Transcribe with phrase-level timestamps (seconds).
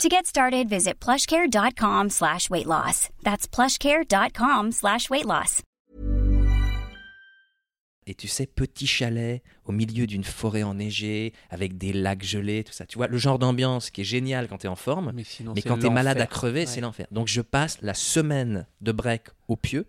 [0.00, 3.08] To get started, visit plushcare.com slash weight loss.
[3.22, 5.62] That's plushcare.com slash weight loss.
[8.08, 12.72] Et tu sais, petit chalet au milieu d'une forêt enneigée, avec des lacs gelés, tout
[12.72, 12.84] ça.
[12.84, 15.52] Tu vois, le genre d'ambiance qui est génial quand tu es en forme, Mais sinon,
[15.54, 16.66] mais c'est quand tu es malade à crever, Ouais.
[16.66, 17.06] c'est l'enfer.
[17.12, 19.86] Donc je passe la semaine de break au pieu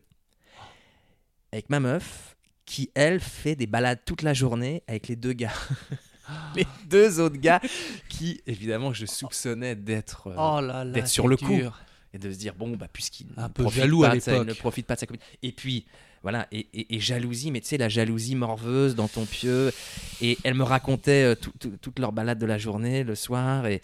[1.52, 2.36] avec ma meuf
[2.66, 5.52] qui, elle, fait des balades toute la journée avec les deux gars.
[6.56, 7.60] les deux autres gars
[8.10, 11.54] qui, évidemment, je soupçonnais d'être euh, Oh là là, d'être sur le coup.
[11.54, 11.80] dur.
[12.14, 14.20] et de se dire bon bah puisqu'il Un ne peu profite jaloux à pas de
[14.22, 14.48] sa- l'époque.
[14.48, 15.86] ne profite pas de sa copine et puis
[16.22, 19.72] voilà et, et- et jalousie mais tu sais la jalousie morveuse dans ton pieu
[20.22, 23.66] et elle me racontait euh, tout- tout- toute leur balade de la journée le soir
[23.66, 23.82] et,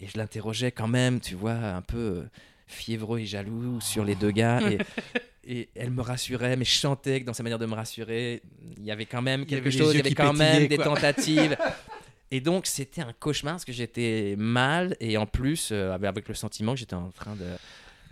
[0.00, 2.22] et je l'interrogeais quand même tu vois un peu euh,
[2.66, 4.78] fiévreux et jaloux sur les deux gars et,
[5.46, 8.42] et elle me rassurait mais je sentais que dans sa manière de me rassurer
[8.76, 10.84] il y avait quand même quelque chose il y avait quand même des quoi.
[10.84, 11.56] tentatives
[12.30, 16.34] et donc c'était un cauchemar parce que j'étais mal et en plus euh, avec- le
[16.34, 17.46] sentiment que j'étais en train de,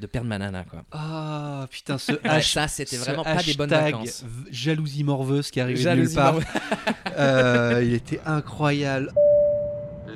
[0.01, 0.85] de perdre ma nana quoi.
[0.93, 4.25] Ah putain, ce hash- ça c'était vraiment pas des bonnes vacances.
[4.51, 6.39] Jalousie morveuse qui arrivait de nulle part.
[7.19, 9.13] Euh, il était incroyable.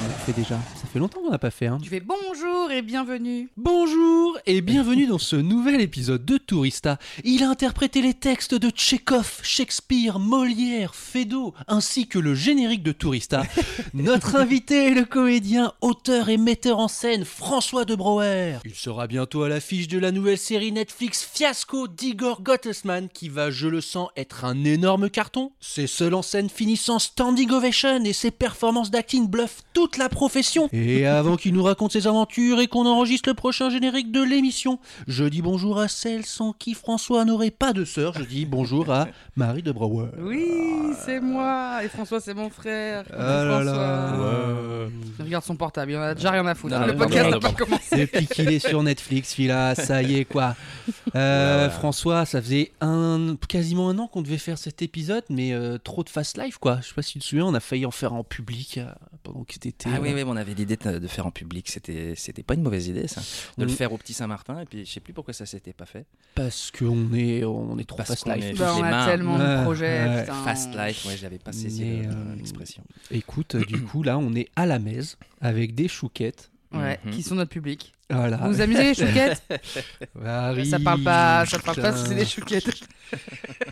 [0.00, 0.56] Je sais plus comment on fait déjà.
[0.76, 1.66] Ça fait longtemps qu'on n'a pas fait.
[1.66, 1.78] Hein.
[1.82, 3.48] Tu fais bonjour et bienvenue.
[3.56, 6.98] Bonjour et bienvenue dans ce nouvel épisode de Tourista.
[7.24, 12.92] Il a interprété les textes de Tchekhov, Shakespeare, Molière, Feydeau, ainsi que le générique de
[12.92, 13.42] Tourista.
[13.94, 18.58] Notre invité est le comédien, auteur et metteur en scène François de Brouwer.
[18.64, 23.50] Il sera bientôt à l'affiche de la nouvelle série Netflix Fiasco d'Igor Gottesman qui va,
[23.50, 25.50] je le sens, être un énorme carton.
[25.60, 30.68] Ses seuls en scène finissant standing ovation et ses performances d'acting bluffent toute la profession.
[30.72, 34.78] Et avant qu'il nous raconte ses aventures et qu'on enregistre le prochain générique de l'émission,
[35.08, 38.14] je dis bonjour à celle sans qui François n'aurait pas de sœur.
[38.18, 40.10] Je dis bonjour à Marie de Brouwer.
[40.18, 40.46] Oui,
[41.04, 41.80] c'est moi.
[41.82, 43.04] Et François, c'est mon frère.
[43.12, 44.08] Ah là là.
[44.08, 44.88] François.
[45.18, 46.78] Il regarde son portable, il en a déjà rien à foutre.
[46.78, 47.96] Non, le podcast n'a pas commencé.
[47.96, 50.54] Depuis qu'il est sur Netflix, celui-là, ça y est quoi.
[51.14, 55.78] Euh, François, ça faisait un, quasiment un an qu'on devait faire cet épisode, mais euh,
[55.78, 56.78] trop de fast life quoi.
[56.82, 58.86] Je sais pas si tu te souviens, on a failli en faire en public euh,
[59.22, 59.90] pendant que c'était.
[59.92, 62.62] Ah oui, oui, on avait l'idée de de faire en public, c'était c'était pas une
[62.62, 63.20] mauvaise idée ça,
[63.58, 65.72] de le On- faire au petit Saint-Martin et puis je sais plus pourquoi ça s'était
[65.72, 66.04] pas fait.
[66.34, 68.44] Parce qu'on est, on est trop Parce fast life.
[68.44, 69.06] est- Bah, on a mains.
[69.06, 70.04] tellement Ouais, de projets.
[70.04, 70.26] ouais.
[70.44, 72.82] Fast life, moi j'avais pas saisi le- euh, l'expression.
[73.12, 76.50] Écoute, du coup là, on est à la messe avec des chouquettes.
[76.72, 77.10] Ouais, Mhm.
[77.10, 77.92] qui sont notre public.
[78.10, 78.36] Voilà.
[78.38, 79.42] Vous vous amusez les chouquettes?
[80.14, 82.70] Marie, Ça parle pas, ça parle pas c'est des chouquettes.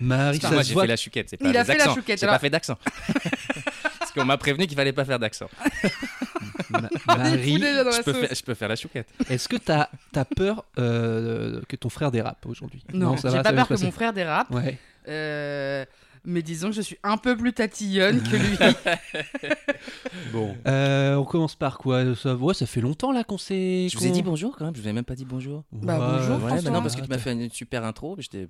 [0.01, 0.83] Marie, ça moi j'ai voit.
[0.83, 2.35] fait la chouquette, c'est pas Il a fait la chouquette, J'ai alors.
[2.37, 2.77] pas fait d'accent.
[4.01, 5.49] Parce qu'on m'a prévenu qu'il fallait pas faire d'accent.
[7.07, 9.09] Marie, Je peux, faire, je peux faire la chouquette.
[9.29, 12.83] est-ce que t'as as peur euh, que ton frère dérape aujourd'hui?
[12.93, 14.51] Non, ça j'ai pas peur que mon frère dérape.
[14.51, 14.79] Ouais.
[15.09, 15.85] Euh,
[16.25, 18.57] mais disons que je suis un peu plus tatillonne que lui.
[20.33, 20.55] Bon.
[20.67, 22.15] Euh, on commence par quoi?
[22.15, 23.89] Ça, ouais, ça fait longtemps là qu'on s'est.
[23.91, 25.65] Je vous ai dit bonjour quand même, je vous ai même pas dit bonjour.
[25.73, 26.71] Bah, bonjour, Ouais, François.
[26.71, 28.17] bah non, parce que tu m'as fait une super intro.
[28.19, 28.47] j'étais-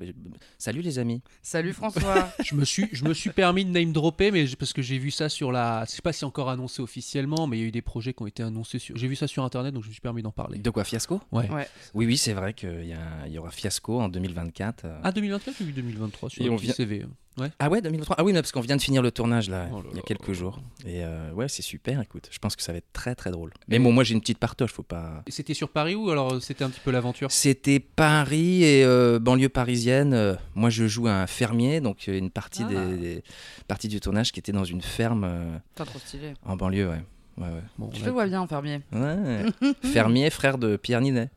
[0.58, 1.22] Salut les amis.
[1.42, 2.28] Salut François.
[2.44, 5.10] Je me suis, je me suis permis de name dropper, mais parce que j'ai vu
[5.10, 5.84] ça sur la.
[5.86, 8.12] Je sais pas si c'est encore annoncé officiellement, mais il y a eu des projets
[8.14, 8.96] qui ont été annoncés sur.
[8.96, 10.58] J'ai vu ça sur internet, donc je me suis permis d'en parler.
[10.58, 11.20] De quoi Fiasco?
[11.32, 11.48] Ouais.
[11.50, 11.66] Ouais.
[11.94, 14.84] Oui, oui, c'est vrai qu'il y, a- y aura Fiasco en 2024.
[14.84, 14.98] euh.
[15.02, 17.04] Ah 2024 ou 2023 sur Et le on petit vient- CV.
[17.38, 17.50] Ouais.
[17.58, 19.76] Ah ouais, 2023 Ah oui, non, parce qu'on vient de finir le tournage là, Oh
[19.76, 20.02] là il y a là.
[20.06, 20.60] quelques jours.
[20.84, 22.28] Et euh, ouais, c'est super, écoute.
[22.32, 23.52] Je pense que ça va être très très drôle.
[23.68, 25.22] Mais bon, moi j'ai une petite partoche, faut pas.
[25.26, 27.30] Et C'était sur Paris ou alors c'était un petit peu l'aventure?
[27.30, 30.12] C'était Paris et euh, banlieue parisienne.
[30.14, 32.68] Euh, moi je joue un fermier, donc euh, une partie, Ah.
[32.86, 33.22] des, des-
[33.68, 36.34] partie du tournage qui était dans une ferme euh, Pas trop stylé.
[36.44, 37.02] en banlieue, ouais.
[37.36, 37.62] Ouais, ouais.
[37.78, 38.80] Bon, Je on le a- vois bien en fermier.
[38.92, 39.44] Ouais.
[39.92, 41.30] fermier, frère de Pierre Ninet,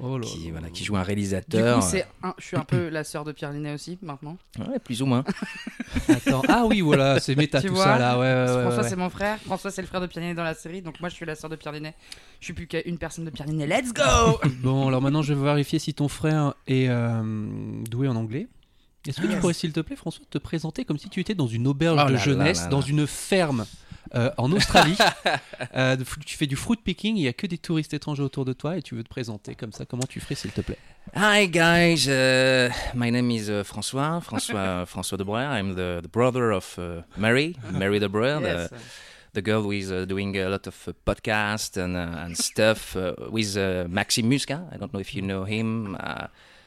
[0.00, 0.50] Oh là qui, là.
[0.52, 1.78] voilà, qui joue un Du réalisateur.
[1.80, 1.86] coup,
[2.22, 4.36] un- je suis un peu la sœur de Pierre Linet aussi maintenant.
[4.58, 5.24] Ouais, plus ou moins.
[6.08, 6.42] Attends.
[6.48, 8.18] Ah oui, voilà, c'est méta Tu tout vois ça là.
[8.18, 8.88] Ouais, ouais, ouais, François, ouais.
[8.88, 9.38] c'est mon frère.
[9.40, 10.82] François, c'est le frère de Pierre Linet dans la série.
[10.82, 11.94] Donc moi, je suis la sœur de Pierre Linet.
[12.40, 13.66] Je suis plus qu'une personne de Pierre Linet.
[13.66, 17.22] Let's go Bon, alors maintenant je vais vérifier si ton frère est euh,
[17.88, 18.48] doué en anglais.
[19.06, 21.46] Est-ce que tu pourrais, s'il te plaît, François, te présenter comme si tu étais dans
[21.46, 22.70] une auberge Oh de là là jeunesse, là là.
[22.70, 23.66] dans une ferme?
[24.14, 24.96] Euh, en Australie
[25.74, 25.96] Euh,
[26.26, 28.76] Tu fais du fruit picking, il n'y a que des touristes étrangers autour de toi
[28.76, 29.84] et tu veux te présenter comme ça.
[29.86, 30.78] Comment tu ferais, s'il te plaît?
[31.16, 35.46] Hi guys, uh, my name is uh, François, François François de Breuer.
[35.58, 38.70] I'm the, the brother of uh, Mary, Mary de Breuer, Yes.
[38.70, 42.36] the, the girl who is uh, doing a lot of uh, podcasts and uh, and
[42.36, 44.62] stuff uh, with uh, Maxime Musca.
[44.72, 45.96] I don't know if you know him.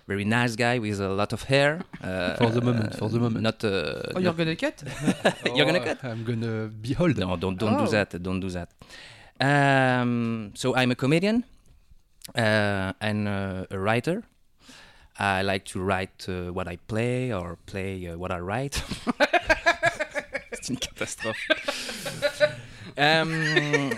[0.07, 1.81] Very nice guy with a lot of hair.
[2.01, 3.41] Uh, For the moment, for the moment.
[3.43, 3.63] Not.
[3.63, 4.81] Uh, Oh, you're gonna cut
[5.55, 6.03] You're gonna cut?
[6.03, 7.17] I'm gonna behold.
[7.17, 7.85] No, don't don't Oh.
[7.85, 8.21] do that.
[8.23, 8.69] Don't do that.
[9.39, 11.43] Um, so I'm a comedian
[12.35, 14.23] uh, and uh, a writer.
[15.19, 18.81] I like to write uh, what I play or play uh, what I write.
[20.53, 21.37] C'est une catastrophe.
[22.97, 23.89] Um,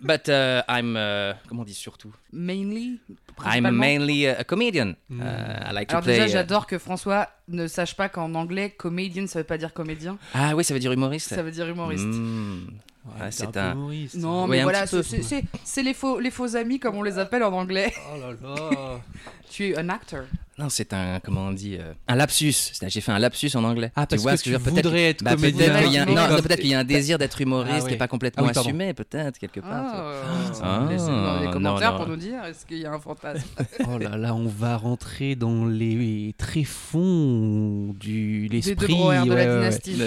[0.00, 2.12] but uh, I'm uh, comment on dit surtout?
[2.32, 3.00] Mainly
[3.44, 4.94] I'm mainly a, a comedian.
[5.10, 5.20] Mm.
[5.20, 6.14] Uh, I like to Alors play.
[6.18, 9.72] déjà, uh, j'adore que François ne sache pas qu'en anglais, comedian, ça veut pas dire
[9.72, 11.28] comédien, Ah oui, ça veut dire humoriste.
[11.34, 12.04] ça veut dire humoriste.
[12.04, 12.66] Mm.
[13.06, 14.16] Ouais, t'es c'est un- humoriste.
[14.16, 15.02] Non, mais voilà, petit peu.
[15.02, 17.92] c'est- c'est c'est- c'est les faux, les faux amis, comme on les appelle en anglais.
[18.12, 19.00] Oh là là.
[19.50, 20.24] tu es un acteur.
[20.58, 22.52] Non, c'est un comment on dit euh, un lapsus.
[22.88, 23.92] J'ai fait un lapsus en anglais.
[23.94, 25.66] Ah, parce vois que ce tu je veux dire Peut-être- voudrais être bah, comédien.
[25.68, 27.16] peut-être qu'il y a un- mais non, comme- non, peut-être qu'il y a un désir
[27.18, 27.90] d'être humoriste Ah qui ouais.
[27.92, 29.92] n'est pas complètement Ah oui, assumé, peut-être quelque part.
[29.92, 30.60] tu.
[30.62, 31.98] Ah, Ah, Laissez-nous dans les commentaires non.
[31.98, 33.46] pour nous dire est-ce qu'il y a un fantasme?
[33.88, 38.94] Oh là là, on va rentrer dans les tréfonds du Des deux l'esprit.
[38.94, 39.78] Brouwer de ouais, la ouais, ouais.
[39.78, 40.02] dynastie.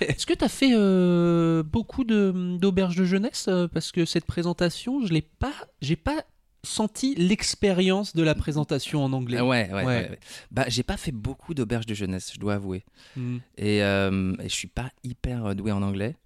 [0.00, 3.46] Est-ce que tu as fait euh, beaucoup de- d'auberges de, jeunesse?
[3.48, 6.24] Euh, Parce que cette présentation, je l'ai pas, j'ai pas
[6.62, 9.38] senti l'expérience de la présentation en anglais.
[9.40, 9.84] Ah ouais, ouais, Ouais.
[9.84, 10.18] ouais, ouais.
[10.50, 12.84] Bah, j'ai pas fait beaucoup d'auberges de jeunesse, je dois avouer.
[13.16, 13.38] Hmm.
[13.56, 16.16] Et, euh, et je suis pas hyper euh, doué en anglais.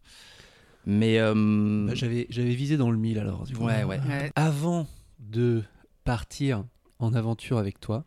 [0.87, 3.47] Mais euh, Bah, j'avais, j'avais visé dans le mille alors.
[3.47, 3.67] tu vois.
[3.73, 4.01] Ouais, ouais.
[4.07, 4.31] Ouais.
[4.35, 4.87] Avant
[5.19, 5.63] de
[6.05, 6.65] partir
[6.99, 8.05] en aventure avec toi,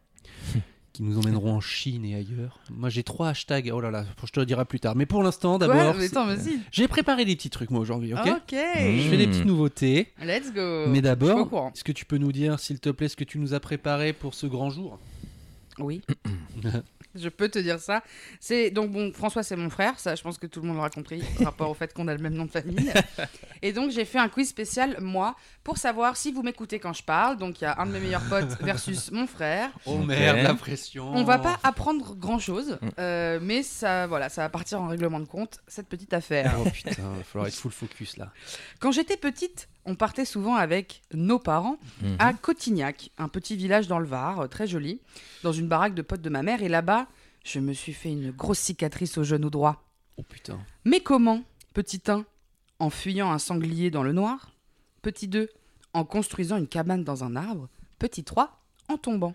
[0.97, 3.69] qui nous emmèneront en Chine et ailleurs, moi j'ai trois hashtags.
[3.71, 4.95] Oh là là, je te le dirai plus tard.
[4.95, 6.59] Mais pour l'instant, d'abord, Mais attends, vas-y.
[6.71, 8.55] j'ai préparé des petits trucs moi aujourd'hui, ok Ok.
[8.55, 10.07] Je fais des petites nouveautés.
[10.19, 10.87] Let's go.
[10.87, 11.71] Mais Je suis au d'abord, courant.
[11.75, 14.11] est-ce que tu peux nous dire, s'il te plaît, ce que tu nous as préparé
[14.11, 14.97] pour ce grand jour?
[15.77, 16.01] Oui.
[17.19, 18.03] je peux te dire ça.
[18.39, 20.89] C'est donc bon, François c'est mon frère, ça je pense que tout le monde l'aura
[20.89, 22.91] compris par rapport au fait qu'on a le même nom de famille.
[23.61, 27.03] Et donc j'ai fait un quiz spécial moi pour savoir si vous m'écoutez quand je
[27.03, 27.37] parle.
[27.37, 29.71] Donc il y a un de mes meilleurs potes versus mon frère.
[29.85, 31.11] Oh merde, la pression.
[31.13, 35.25] On va pas apprendre grand chose, mais ça voilà, ça va partir en règlement de
[35.25, 36.55] compte cette petite affaire.
[36.59, 38.31] Oh putain, il va falloir être full focus là.
[38.79, 42.15] Quand j'étais petite, on partait souvent avec nos parents Mhm.
[42.19, 45.01] à Cotignac, un petit village dans le Var, euh, très joli,
[45.43, 46.61] dans une baraque de potes de ma mère.
[46.61, 47.07] Et là-bas,
[47.43, 49.83] je me suis fait une grosse cicatrice au genou droit.
[50.17, 50.59] Oh putain.
[50.85, 51.41] Mais comment
[51.73, 52.25] Petit 1,
[52.79, 54.51] en fuyant un sanglier dans le noir?
[55.01, 55.49] Petit 2,
[55.93, 57.69] en construisant une cabane dans un arbre?
[57.99, 59.33] Petit 3, en tombant.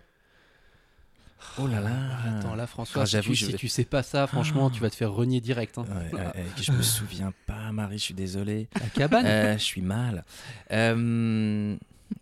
[1.58, 1.90] Oh là là.
[2.38, 4.70] Attends, là, François, Ah, si, j'avoue, tu, je si vais- tu sais pas ça, franchement,
[4.70, 5.76] tu vas te faire renier direct.
[5.78, 5.84] hein.
[6.12, 8.68] Ouais, je me souviens pas, Marie, je suis désolé.
[8.80, 10.24] La cabane Euh, je suis mal.
[10.72, 11.76] Euh,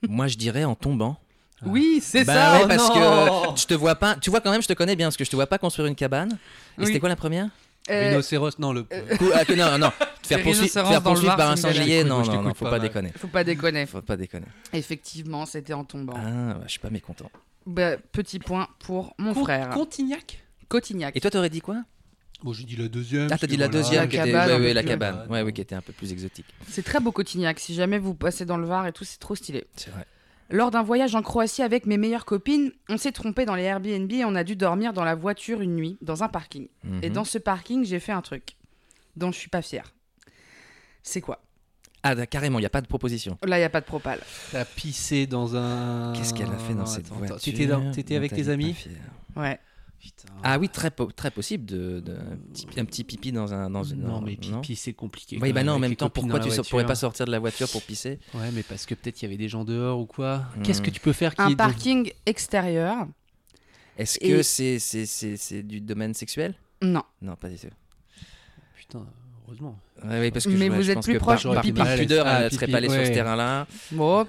[0.08, 1.18] moi, je dirais en tombant.
[1.66, 4.14] Oui, c'est Bah ça ouais, Oh parce non que je te vois pas.
[4.16, 5.88] Tu vois quand même, je te connais bien parce que je te vois pas construire
[5.88, 6.32] une cabane.
[6.32, 6.86] Et Oui.
[6.86, 7.48] c'était quoi la première?
[7.90, 8.84] Euh, Rhinocéros, non, le.
[8.84, 9.90] Cou- ah, que non, non.
[10.22, 13.12] Te faire poursuivre, faire poursuivre par un sanglier, non, Je non, non, faut pas déconner.
[13.16, 13.84] Faut pas déconner.
[13.86, 14.46] Faut pas déconner.
[14.72, 16.14] Effectivement, c'était en tombant.
[16.16, 17.30] Ah, ouais, je suis pas mécontent.
[17.66, 19.70] Bah, petit point pour mon Con- frère.
[19.70, 21.16] Contignac Cotignac.
[21.16, 21.82] Et toi, t'aurais dit quoi
[22.42, 23.28] Bon, j'ai dit la deuxième.
[23.30, 23.82] Ah, t'as dit la voilà.
[23.82, 25.60] deuxième, La qui était, cabane, ouais, un peu ouais, la plus- cabane, ouais, oui, qui
[25.60, 26.46] était un peu plus exotique.
[26.68, 27.58] C'est très beau Cotignac.
[27.60, 29.66] Si jamais vous passez dans le Var et tout, c'est trop stylé.
[29.76, 30.06] C'est vrai.
[30.48, 34.10] Lors d'un voyage en Croatie avec mes meilleures copines, on s'est trompé dans les Airbnb
[34.10, 36.66] et on a dû dormir dans la voiture une nuit, dans un parking.
[37.02, 37.12] Et Mhm.
[37.14, 38.56] dans ce parking, j'ai fait un truc
[39.16, 39.92] dont je suis pas fière.
[41.02, 41.42] C'est quoi?
[42.02, 43.36] Ah, bah, carrément, il y a pas de proposition.
[43.44, 44.20] Là, il y a pas de propal.
[44.52, 46.12] T'as pissé dans un.
[46.14, 47.38] Qu'est-ce qu'elle a fait dans cette voiture.
[47.40, 48.74] T'étais dans- T'étais dont avec tes amis
[49.36, 49.58] Ouais.
[50.00, 50.32] Putain.
[50.42, 53.68] Ah oui, très, po- très possible de, de- un, petit, un petit pipi dans un
[53.68, 54.00] dans une.
[54.00, 55.38] Non, mais pipi, c'est compliqué.
[55.42, 57.68] Oui, bah non, en même temps, pourquoi tu so- pourrais pas sortir de la voiture
[57.68, 60.46] pour pisser Ouais, mais parce que peut-être il y avait des gens dehors ou quoi.
[60.64, 60.84] Qu'est-ce Hmm.
[60.86, 63.06] que tu peux faire qui Un est- parking extérieur.
[63.98, 66.54] Est-ce Et- que c'est c'est- c'est c'est du domaine sexuel?
[66.80, 67.02] Non.
[67.20, 67.66] Non, pas du tout.
[68.78, 69.06] Putain,
[69.50, 69.78] heureusement.
[70.04, 71.78] Ouais, ouais, parce que Mais je, vous je êtes pense plus que proche par, pipi.
[71.78, 73.66] par pudeur, ah, elle serait pas allée sur ce terrain-là.
[73.92, 74.26] Bon,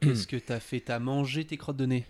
[0.00, 2.06] Qu'est-ce que t'as fait T'as mangé tes crottes de nez?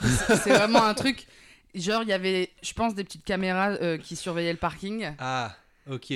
[0.00, 1.26] C'est vraiment un truc.
[1.74, 5.12] Genre, il y avait, je pense, des petites caméras euh, qui surveillaient le parking.
[5.18, 5.54] Ah,
[5.90, 6.12] ok.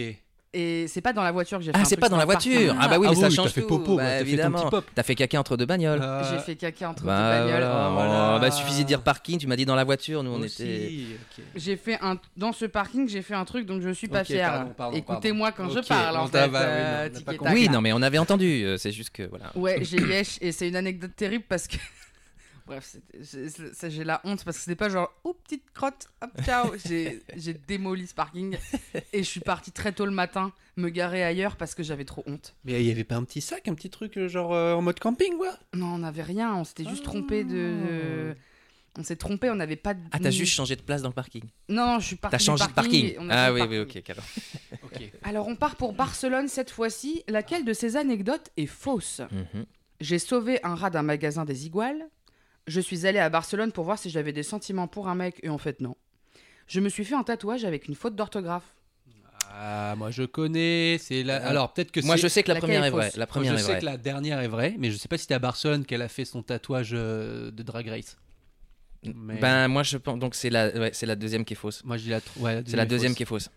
[0.60, 1.78] Et c'est pas dans la voiture que j'ai fait.
[1.80, 2.74] Ah, c'est pas dans la voiture.
[2.80, 3.66] Ah bah oui, Ah mais ça change t'as fait tout.
[3.68, 4.58] popo, bah, bah, t'as fait ton évidemment.
[4.62, 4.84] petit pop.
[4.94, 6.00] T'as fait caca entre deux bagnoles.
[6.02, 7.60] Euh, J'ai fait caca entre Bah, deux bagnoles.
[7.62, 7.88] voilà.
[7.90, 8.38] Oh, voilà.
[8.40, 10.92] bah, suffisait de dire parking, tu m'as dit dans la voiture, nous on aussi, était.
[11.38, 11.44] ok.
[11.54, 14.24] J'ai fait un dans ce parking, j'ai fait un truc dont je suis pas
[14.76, 16.44] pardon, Écoutez-moi quand je parle en on fait.
[16.48, 17.08] oui, euh,
[17.40, 17.52] non.
[17.52, 18.64] Oui, non, mais on avait entendu.
[18.64, 19.52] euh, C'est juste que voilà.
[19.54, 19.98] Ouais, j'ai
[20.40, 21.76] et c'est une anecdote terrible parce que
[22.68, 22.96] Bref,
[23.72, 26.72] ça, j'ai la honte parce que c'était pas genre, oh petite crotte, hop, ciao.
[27.36, 28.56] J'ai démoli ce parking
[29.12, 32.22] et je suis partie très tôt le matin me garer ailleurs parce que j'avais trop
[32.26, 32.54] honte.
[32.64, 34.82] Mais il y avait pas un petit sac, un petit truc euh, genre euh, en
[34.82, 35.56] mode camping, quoi?
[35.74, 37.50] Non, on n'avait rien, on s'était juste trompé de.
[37.50, 38.36] de-
[38.98, 40.00] On s'est trompé, on n'avait pas de.
[40.12, 41.44] Ah, t'as juste changé de place dans le parking.
[41.68, 42.36] Non, non, je suis partie.
[42.36, 43.16] T'as changé de parking.
[43.30, 44.26] Ah oui, oui, ok, carrément.
[44.84, 45.10] Ok.
[45.22, 47.22] Alors, on part pour Barcelone cette fois-ci.
[47.28, 49.20] Laquelle de ces anecdotes est fausse?
[49.32, 49.64] Mhm.
[50.00, 52.08] J'ai sauvé un rat d'un magasin des Iguales.
[52.68, 55.48] Je suis allée à Barcelone pour voir si j'avais des sentiments pour un mec, et
[55.48, 55.96] en fait, non.
[56.66, 58.74] Je me suis fait un tatouage avec une faute d'orthographe.
[59.50, 61.36] Ah, moi je connais, c'est la...
[61.46, 63.10] Alors peut-être que Moi, je sais que la première est est vraie.
[63.14, 63.80] La Moi, première je est sais vraie.
[63.80, 66.08] que la dernière est vraie, mais je sais pas si c'était à Barcelone qu'elle a
[66.08, 68.18] fait son tatouage euh, de Drag Race.
[69.02, 70.18] Mais- Ben, moi, je pense.
[70.18, 71.82] Donc, c'est la, ouais, c'est la deuxième qui est fausse.
[71.84, 73.48] Moi je dis la, ouais, C'est la deuxième qui est fausse.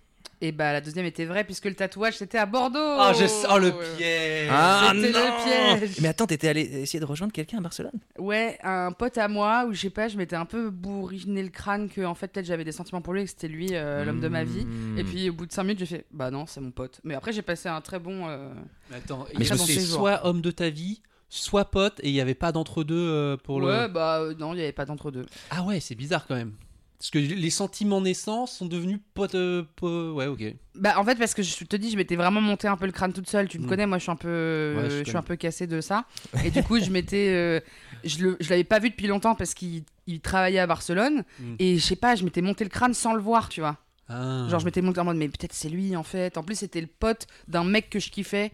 [0.44, 2.80] Et bah, la deuxième était vraie puisque le tatouage c'était à Bordeaux.
[2.80, 6.02] Oh, je sens le piège Ah C'était le piège.
[6.02, 7.92] Mais attends, t'étais allé essayer de rejoindre quelqu'un à Barcelone?
[8.18, 11.50] Ouais, un pote à moi où je sais pas, je m'étais un peu bourriné le
[11.50, 14.04] crâne que en fait peut-être j'avais des sentiments pour lui et que c'était lui euh,
[14.04, 14.66] l'homme de ma vie.
[14.66, 14.98] Hmm.
[14.98, 17.00] Et puis au bout de 5 minutes, j'ai fait bah non, c'est mon pote.
[17.04, 18.50] Mais après j'ai passé un très bon euh,
[18.94, 22.34] Attends, Mais je suis- soit homme de ta vie, soit pote, et il n'y avait
[22.34, 23.88] pas d'entre-deux euh, pour Ouais, le.
[23.88, 25.26] bah euh, non, il y avait pas d'entre deux.
[25.52, 26.54] Ah ouais, c'est bizarre quand même.
[27.02, 29.34] Parce que les sentiments naissants sont devenus potes.
[29.34, 30.44] euh, po- Ouais, ok.
[30.76, 32.92] Bah en fait parce que je te dis, je m'étais vraiment monté un peu le
[32.92, 33.70] crâne toute seule, tu me Mm.
[33.70, 36.06] connais, moi je suis un peu Ouais, je je suis un peu cassé de ça
[36.46, 37.60] et du coup, je m'étais euh,
[38.04, 41.56] je le je l'avais pas vu depuis longtemps parce qu'il il travaillait à Barcelone Mm.
[41.58, 43.78] et je sais pas, je m'étais monté le crâne sans le voir, tu vois.
[44.08, 44.46] Ah.
[44.50, 46.38] Genre, je m'étais monté en mode, mais peut-être c'est lui en fait.
[46.38, 48.52] En plus, c'était le pote d'un mec que je kiffais.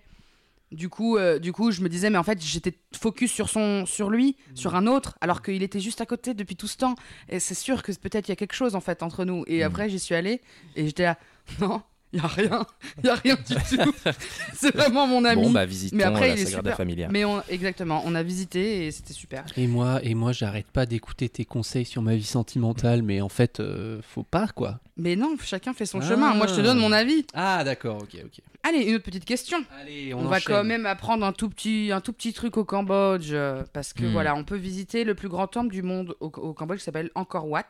[0.72, 3.86] Du coup, euh, du coup, je me disais, mais en fait, j'étais focus sur, son,
[3.86, 6.96] sur lui, sur un autre, alors qu'il était juste à côté depuis tout ce temps.
[7.30, 9.44] Et c'est sûr que peut-être il y a quelque chose en fait entre nous.
[9.48, 9.64] Et Mm.
[9.64, 10.42] après, j'y suis allée
[10.76, 11.18] et j'étais là,
[11.62, 11.82] non,
[12.14, 12.66] il y a rien,
[13.00, 13.94] il y a rien du tout.
[14.54, 15.42] c'est vraiment mon ami.
[15.44, 16.78] Bon, bah, visitons Mais après, la il est Sagrada super.
[16.78, 17.08] Familia.
[17.12, 19.46] Mais on, exactement, on a visité et c'était super.
[19.58, 23.30] Et moi, et moi, j'arrête pas d'écouter tes conseils sur ma vie sentimentale, mais en
[23.30, 24.80] fait, euh, faut pas quoi.
[24.96, 26.08] Mais non, chacun fait son Ah.
[26.08, 26.34] chemin.
[26.34, 27.26] Moi, je te donne mon avis.
[27.34, 28.42] Ah d'accord, ok, ok.
[28.64, 29.58] Allez, une autre petite question.
[29.82, 33.30] Allez, On, va quand même apprendre un tout petit, un tout petit truc au Cambodge
[33.32, 34.12] euh, parce que Hmm.
[34.12, 37.12] voilà, on peut visiter le plus grand temple du monde au, au Cambodge qui s'appelle
[37.16, 37.64] Angkor Wat.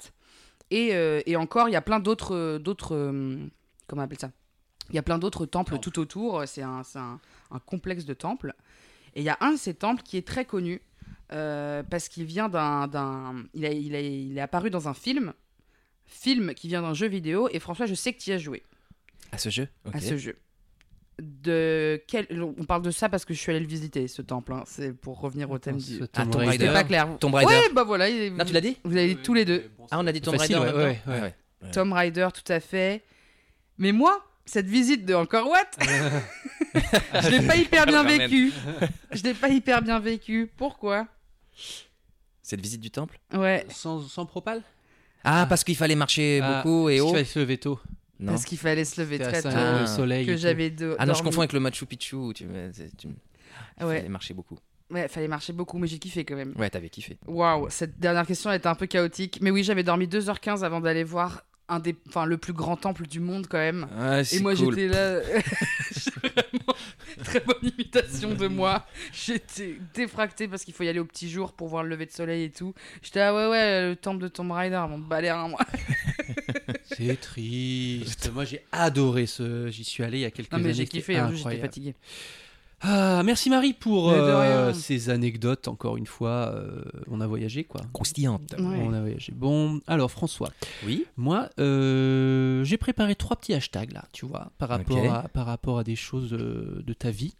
[0.72, 3.38] Et, euh, et encore, il y a plein d'autres, euh, d'autres, euh,
[3.88, 4.32] comment on appelle ça?
[4.89, 6.44] Il y a plein d'autres temples tout autour.
[6.48, 7.20] C'est un, c'est un,
[7.51, 8.53] un complexe de temples.
[9.15, 10.82] Et il y a un de ces temples qui est très connu
[11.34, 15.34] euh, parce qu'il vient d'un, il, a- il, a- il est apparu dans un film,
[16.06, 17.50] film qui vient d'un jeu vidéo.
[17.51, 18.63] Et François, je sais que tu y as joué
[19.34, 19.67] À ce jeu?
[19.91, 20.38] À ce jeu.
[21.20, 22.27] De quel...
[22.60, 24.53] On parle de ça parce que je suis allée le visiter, ce temple.
[24.53, 24.63] hein.
[24.67, 26.00] C'est pour revenir au thème du.
[26.13, 26.67] Ah, Tomb C'était Raider.
[26.74, 27.08] pas clair.
[27.20, 27.51] Tomb Raider.
[27.51, 28.08] Ouais, bah voilà.
[28.08, 28.77] il- Non, tu l'as dit?
[28.84, 29.70] Vous avez dit tous les deux.
[29.89, 31.01] Ah, on a dit Tomb Raider ouais, ouais.
[31.08, 31.72] ouais.
[31.74, 33.03] Tomb Raider, tout à fait.
[33.77, 35.69] Mais moi, cette visite de Encore What,
[37.22, 38.51] je l'ai pas hyper bien vécu.
[39.12, 40.51] Je l'ai pas hyper bien vécu.
[40.57, 41.07] Pourquoi?
[42.41, 43.19] Cette visite du temple?
[43.34, 44.62] Ouais, Sans, sans propal?
[45.24, 47.79] Ah, parce qu'il fallait marcher Ah, beaucoup et Il haut fallait se lever tôt.
[48.19, 48.31] Non.
[48.31, 49.50] parce qu'il fallait se lever C'était très à tôt.
[49.51, 49.88] cinq heures, Ah.
[49.88, 50.24] soleil.
[50.24, 50.38] et Que tout.
[50.39, 51.29] j'avais de- Ah non, je dormi.
[51.29, 52.15] confonds avec le Machu Picchu.
[52.34, 53.07] Tu, c'est- tu...
[53.79, 53.98] il Ouais.
[53.98, 54.57] fallait marcher beaucoup.
[54.89, 56.53] Ouais, fallait marcher beaucoup, mais j'ai kiffé quand même.
[56.57, 57.17] Ouais, t'avais kiffé.
[57.27, 59.39] Waouh, cette dernière question était un peu chaotique.
[59.41, 61.95] Mais oui, j'avais dormi 2h15 avant d'aller voir un des...
[62.07, 63.88] enfin, le plus grand temple du monde quand même.
[63.97, 64.75] Ah, Et moi cool.
[64.75, 65.19] j'étais là.
[66.24, 66.75] Vraiment
[67.24, 68.86] très bonne imitation de moi.
[69.13, 72.12] J'étais défractée parce qu'il faut y aller au petit jour pour voir le lever de
[72.12, 72.74] soleil et tout.
[73.01, 75.59] J'étais ah ouais ouais le temple de Tomb Raider, mon balai un moi.
[76.83, 78.31] C'est triste.
[78.33, 79.67] Moi, j'ai adoré ce.
[79.69, 80.69] J'y suis allé il y a quelques Non années.
[80.69, 81.93] mais j'ai kiffé, en plus, j'étais incroyable.
[82.81, 85.67] Ah, merci Marie pour euh, ces anecdotes.
[85.67, 87.81] Encore une fois, euh, on a voyagé quoi.
[87.91, 88.53] Croustillante.
[88.60, 88.79] Ouais.
[88.84, 89.34] On a voyagé.
[89.36, 90.51] Bon, alors François,
[90.86, 91.05] Oui.
[91.17, 95.79] moi, euh, j'ai préparé trois petits hashtags là, tu vois, par rapport, à, par rapport
[95.79, 97.34] à des choses euh, de ta vie.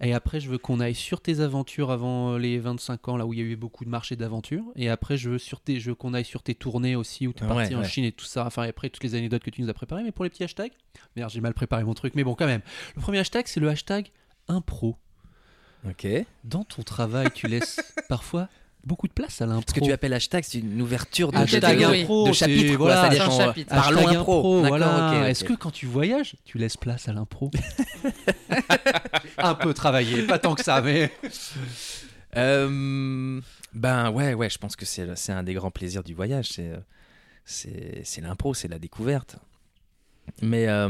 [0.00, 3.32] Et après, je veux qu'on aille sur tes aventures avant les 25 ans, là où
[3.32, 4.64] il y a eu beaucoup de marchés d'aventures.
[4.74, 7.32] Et après, je veux, sur tes, je veux qu'on aille sur tes tournées aussi, où
[7.32, 7.88] tu es Ouais, parti en ouais.
[7.88, 8.44] Chine et tout ça.
[8.44, 10.02] Enfin, et après, toutes les anecdotes que tu nous as préparées.
[10.02, 10.72] Mais pour les petits hashtags,
[11.14, 12.14] merde, j'ai mal préparé mon truc.
[12.16, 12.62] Mais bon, quand même.
[12.96, 14.10] Le premier hashtag, c'est le hashtag
[14.48, 14.96] impro.
[15.88, 16.06] Ok.
[16.44, 18.48] Dans ton travail, tu laisses parfois
[18.84, 19.64] beaucoup de place à l'impro.
[19.68, 22.76] Ce que tu appelles hashtag, c'est une ouverture de, Hashtag impro, de chapitre.
[22.76, 23.74] voilà, C'est-à-dire chapitre.
[23.74, 24.60] Parlons impro.
[24.64, 25.28] Voilà.
[25.28, 27.50] Est-ce que quand tu voyages, tu laisses place à l'impro?
[29.38, 31.12] Un peu travaillé, pas tant que ça, mais.
[32.36, 33.40] Euh,
[33.74, 38.02] ben ouais, ouais, je pense que c'est un des grands plaisirs du voyage, c'est euh,
[38.04, 39.36] c'est l'impro, c'est la découverte.
[40.42, 40.88] Mais euh,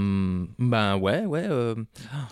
[0.58, 1.74] ben ouais, ouais, euh,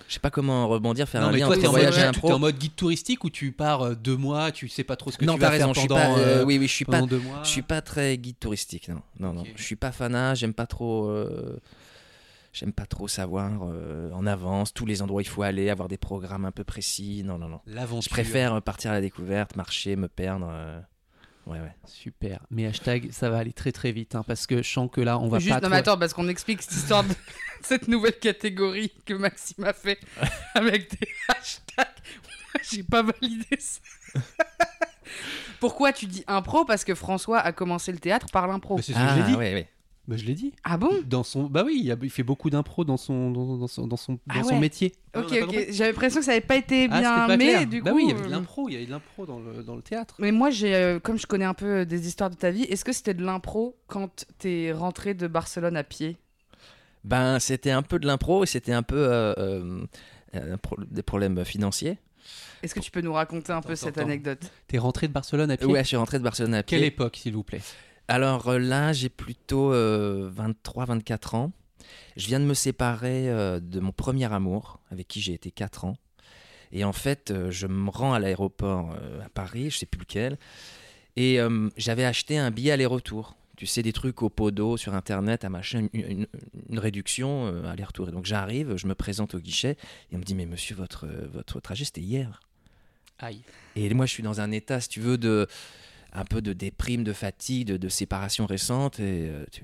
[0.09, 2.33] je sais pas comment rebondir, faire non, un mais lien toi, entre voyage et impro.
[2.33, 5.19] en mode guide touristique où tu pars euh, deux mois, tu sais pas trop ce
[5.19, 6.73] que non, tu vas raison, faire je suis pendant, pas, euh, euh, oui, oui, je
[6.73, 7.03] suis pas,
[7.43, 9.53] je suis pas très guide touristique, non, non, non, Ok.
[9.57, 11.09] je suis pas fanat, j'aime pas trop.
[11.09, 11.59] euh,
[12.55, 13.51] J'aime pas trop savoir
[14.13, 17.23] en avance tous les endroits où il faut aller, avoir des programmes un peu précis.
[17.25, 17.61] Non, non, non.
[17.67, 20.53] Je préfère partir à la découverte, marcher, me perdre.
[21.47, 21.73] Ouais, ouais.
[21.87, 22.41] Super.
[22.51, 25.19] Mais hashtag, ça va aller très très vite hein, parce que je sens que là,
[25.19, 25.61] on va Juste, pas.
[25.61, 27.15] non, mais attends, parce qu'on explique cette histoire de
[27.63, 29.99] cette nouvelle catégorie que Maxime a fait
[30.55, 31.87] avec des hashtags.
[32.71, 33.81] J'ai pas validé ça.
[35.61, 36.65] Pourquoi tu dis impro?
[36.65, 38.79] Parce que François a commencé le théâtre par l'impro.
[38.79, 39.35] C'est ce que Ah, j'ai dit.
[39.37, 39.69] ouais, ouais.
[40.09, 40.53] Bah, je l'ai dit.
[40.65, 40.91] Ah bon?
[41.07, 43.67] Dans son, bah oui, il, y a- il fait beaucoup d'impro dans son, dans, dans
[43.69, 44.61] son, dans son, Ah dans son ouais.
[44.61, 44.93] métier.
[45.15, 45.29] Ok,
[45.71, 47.85] J'avais l'impression que ça avait pas été Ah, bien pas mais du coup.
[47.85, 49.63] bah oui, il y avait de euh, l'impro, il y avait de l'impro dans le,
[49.63, 50.17] dans le théâtre.
[50.19, 52.85] Mais moi, j'ai, euh, comme je connais un peu des histoires de ta vie, est-ce
[52.85, 56.17] que c'était de l'impro quand t'es rentré de Barcelone à pied?
[57.05, 59.35] Ben, c'était un peu de l'impro et c'était un peu euh,
[60.35, 60.57] euh,
[60.91, 61.99] des problèmes financiers.
[62.63, 64.07] Est-ce que tu peux nous raconter un peu Attends, cette attends.
[64.09, 64.51] anecdote?
[64.69, 65.67] T'es rentré de Barcelone à pied?
[65.67, 66.79] Ouais, je suis rentré de Barcelone à pied.
[66.79, 67.61] Quelle époque, s'il vous plaît?
[68.13, 71.53] Alors euh, là, j'ai plutôt 23-24 ans.
[72.17, 75.87] Je viens de me séparer euh, de mon premier amour, avec qui j'ai été 4
[75.87, 75.97] ans.
[76.73, 80.01] Et en fait, euh, je me rends à l'aéroport euh, à Paris, je sais plus
[80.01, 80.37] lequel.
[81.17, 83.35] Et euh, j'avais acheté un billet aller-retour.
[83.57, 86.27] Tu sais, des trucs au pot d'eau sur Internet, à machin, une, une-
[86.69, 88.11] une réduction euh, aller-retour.
[88.11, 89.79] Et donc j'arrive, je me présente au guichet,
[90.11, 92.41] et on me dit, mais monsieur, votre, euh, votre trajet, c'était hier.
[93.19, 93.41] Aïe.
[93.77, 95.47] Et moi, je suis dans un état, si tu veux, de
[96.13, 99.01] un peu de déprime, de fatigue, de, de séparation récente.
[99.01, 99.63] Et, euh, tu-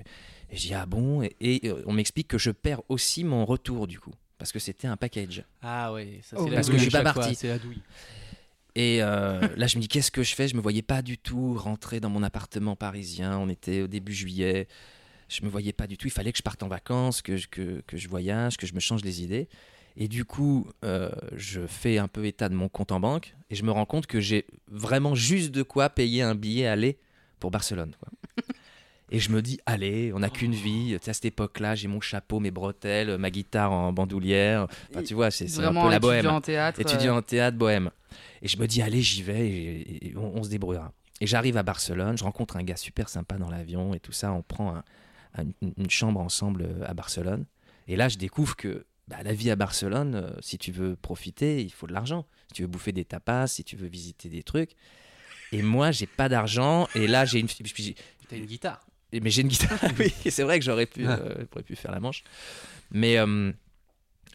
[0.51, 3.85] et je dis ah bon Et, et, on m'explique que je perds aussi mon retour
[3.87, 5.43] du coup, parce que c'était un package.
[5.61, 7.35] Ah ça Oh, c'est la parce que je suis pas parti.
[7.35, 7.81] C'est la douille.
[8.75, 10.47] Et euh, là, je me dis qu'est-ce que je fais?
[10.47, 13.37] Je me voyais pas du tout rentrer dans mon appartement parisien.
[13.37, 14.67] On était au début juillet.
[15.27, 16.07] Je me voyais pas du tout.
[16.07, 18.73] Il fallait que je parte en vacances, que je, que, que je voyage, que je
[18.73, 19.47] me change les idées.
[19.97, 23.55] Et du coup, euh, je fais un peu état de mon compte en banque et
[23.55, 26.97] je me rends compte que j'ai vraiment juste de quoi payer un billet aller
[27.39, 27.93] pour Barcelone.
[27.99, 28.09] quoi.
[29.11, 30.91] Et je me dis, allez, on n'a qu'une vie.
[30.99, 34.67] Tu sais, à cette époque-là, j'ai mon chapeau, mes bretelles, ma guitare en bandoulière.
[34.91, 36.79] Enfin, tu vois, c'est un peu la étudiant bohème en théâtre.
[36.79, 37.89] étudiant euh, en théâtre bohème.
[38.43, 40.93] Et je me dis, allez, j'y vais et, et on, on se débrouillera.
[41.21, 44.31] Et j'arrive à Barcelone, je rencontre un gars super sympa dans l'avion et tout ça.
[44.31, 44.83] On prend un-
[45.39, 47.45] un- une- une chambre ensemble euh, à Barcelone.
[47.87, 51.61] Et là, je découvre que bah, la vie à Barcelone, euh, si tu veux profiter,
[51.61, 52.25] il faut de l'argent.
[52.47, 54.71] Si tu veux bouffer des tapas, si tu veux visiter des trucs.
[55.51, 56.87] Et moi, j'ai pas d'argent.
[56.95, 57.47] Et là, j'ai une.
[57.47, 58.85] T'as une guitare.
[59.11, 61.91] et- Mais j'ai une guitare, oui, c'est vrai que j'aurais pu, euh, j'aurais pu faire
[61.91, 62.23] la manche.
[62.91, 63.51] Mais euh,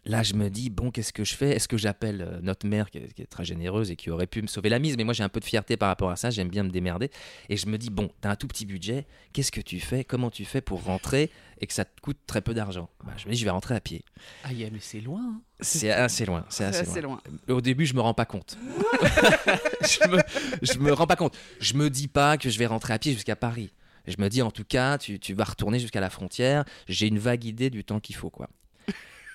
[0.05, 1.51] là, je me dis, bon, qu'est-ce que je fais?
[1.51, 4.27] Est-ce que j'appelle euh, notre mère, qui est, qui est très généreuse et qui aurait
[4.27, 4.97] pu me sauver la mise?
[4.97, 7.09] Mais moi, j'ai un peu de fierté par rapport à ça, j'aime bien me démerder.
[7.49, 10.03] Et je me dis, bon, t'as un tout petit budget, qu'est-ce que tu fais?
[10.03, 12.89] Comment tu fais pour rentrer et que ça te coûte très peu d'argent?
[13.03, 14.03] Bah, Je me dis, je vais rentrer à pied.
[14.43, 15.21] Aïe, mais c'est loin.
[15.21, 15.41] hein.
[15.59, 17.19] C'est assez loin, c'est c'est assez, assez loin.
[17.47, 17.55] loin.
[17.55, 18.57] Au début, je me rends pas compte.
[19.81, 20.19] je, me,
[20.61, 21.37] je me rends pas compte.
[21.59, 23.71] Je me dis pas que je vais rentrer à pied jusqu'à Paris.
[24.07, 26.63] Je me dis en tout cas, tu, tu vas retourner jusqu'à la frontière.
[26.87, 28.49] J'ai une vague idée du temps qu'il faut, quoi.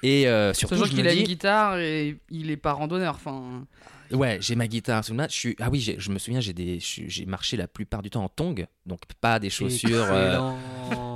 [0.03, 2.73] Et euh, surtout, Sachant je qu'il me a une dis, guitare et il est pas
[2.73, 3.15] randonneur.
[3.17, 3.67] Enfin,
[4.13, 5.31] ouais, j'ai ma guitare sous le mat.
[5.31, 8.25] Je suis, ah oui, je me souviens, j'ai des, j'ai marché la plupart du temps
[8.25, 10.07] en tongs, donc pas des chaussures.
[10.11, 10.39] euh,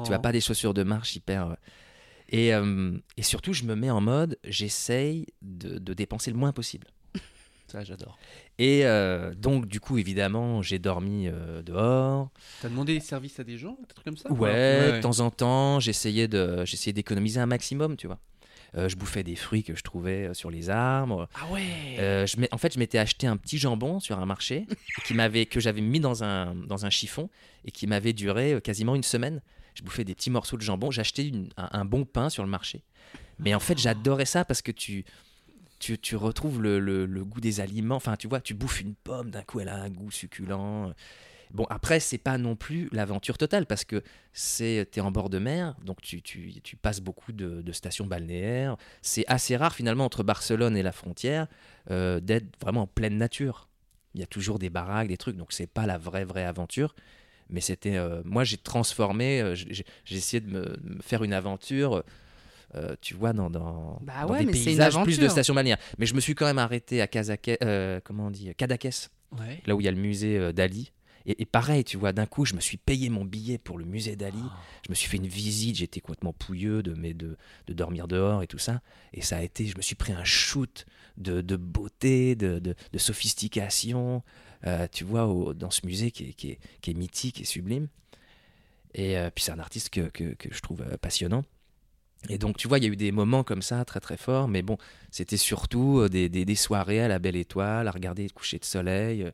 [0.05, 1.47] tu vois pas des chaussures de marche hyper.
[1.49, 1.55] euh,
[2.29, 6.53] Et, euh, et surtout, je me mets en mode, j'essaye de, de dépenser le moins
[6.53, 6.87] possible.
[7.73, 8.18] Ça, j'adore.
[8.59, 12.31] Et euh, donc, du coup, évidemment, j'ai dormi euh, dehors.
[12.61, 14.31] T'as demandé des services à des gens, des trucs comme ça?
[14.31, 18.18] Ouais, de temps en temps, j'essayais de, j'essayais d'économiser un maximum, tu vois.
[18.76, 21.28] Euh, je bouffais des fruits que je trouvais euh, sur les arbres.
[21.37, 21.62] Ah ouais.
[21.98, 24.66] Euh, je en fait, je m'étais acheté un petit jambon sur un marché
[25.04, 27.30] qui m'avait, que j'avais mis dans un, dans un chiffon
[27.64, 29.40] et qui m'avait duré quasiment une semaine.
[29.74, 30.90] Je bouffais des petits morceaux de jambon.
[30.90, 32.82] J'achetais un, un bon pain sur le marché.
[33.38, 35.04] Mais en fait, j'adorais ça parce que tu,
[35.78, 37.96] tu, tu retrouves le, le- le goût des aliments.
[37.96, 40.92] Enfin, tu vois, tu bouffes une pomme, d'un coup, elle a un goût succulent.
[41.55, 45.38] Bon, après, c'est pas non plus l'aventure totale parce que c'est t'es en bord de
[45.38, 48.77] mer, donc tu, tu, tu passes beaucoup de, de stations balnéaires.
[49.03, 51.47] C'est assez rare finalement entre Barcelone et la frontière
[51.93, 53.69] euh, d'être vraiment en pleine nature.
[54.14, 56.95] Il y a toujours des baraques, des trucs, donc c'est pas la vraie vraie aventure.
[57.51, 62.03] Mais c'était, euh, moi j'ai transformé, euh, j'ai essayé de me, me faire une aventure.
[62.75, 65.79] euh, tu vois, dans, dans, Bah dans ouais, des paysages plus de stations balnéaires.
[65.99, 67.59] Mais je me suis quand même arrêté à Kazake,
[68.03, 68.53] comment on dit,
[69.38, 69.62] Ouais.
[69.67, 70.90] là où il y a le musée d'Ali.
[71.26, 74.14] Et, pareil, tu vois, d'un coup, je me suis payé mon billet pour le musée
[74.14, 74.42] d'Ali.
[74.84, 78.46] Je me suis fait une visite, j'étais complètement pouilleux de, de, de dormir dehors et
[78.46, 78.82] tout ça.
[79.14, 80.84] Et ça a été, je me suis pris un shoot
[81.16, 84.22] de, de beauté, de, de, sophistication,
[84.66, 87.44] euh, tu vois, au- dans ce musée qui est, qui est, qui est mythique et
[87.44, 87.88] sublime.
[88.94, 91.44] Et euh, puis c'est un artiste que, que, que je trouve euh, passionnant.
[92.28, 94.48] Et donc, tu vois, il y a eu des moments comme ça, très très forts,
[94.48, 94.78] mais bon,
[95.10, 98.64] c'était surtout des, des, des soirées à la belle étoile, à regarder le coucher de
[98.64, 99.30] soleil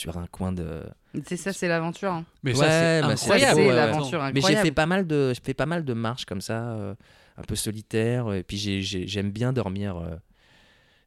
[0.00, 0.82] sur un coin de,
[1.26, 2.10] c'est ça, c'est l'aventure.
[2.12, 2.24] hein.
[2.42, 3.54] Mais Ouais, ça, c'est bah, c'est incroyable.
[3.56, 3.74] c'est ouais, ouais.
[3.76, 6.70] l'aventure Mais j'ai fait pas mal de, j'ai fait pas mal de marches comme ça,
[6.72, 6.94] euh,
[7.36, 8.32] un peu solitaire.
[8.32, 10.16] Et puis j'ai- j'ai- j'aime bien dormir, euh,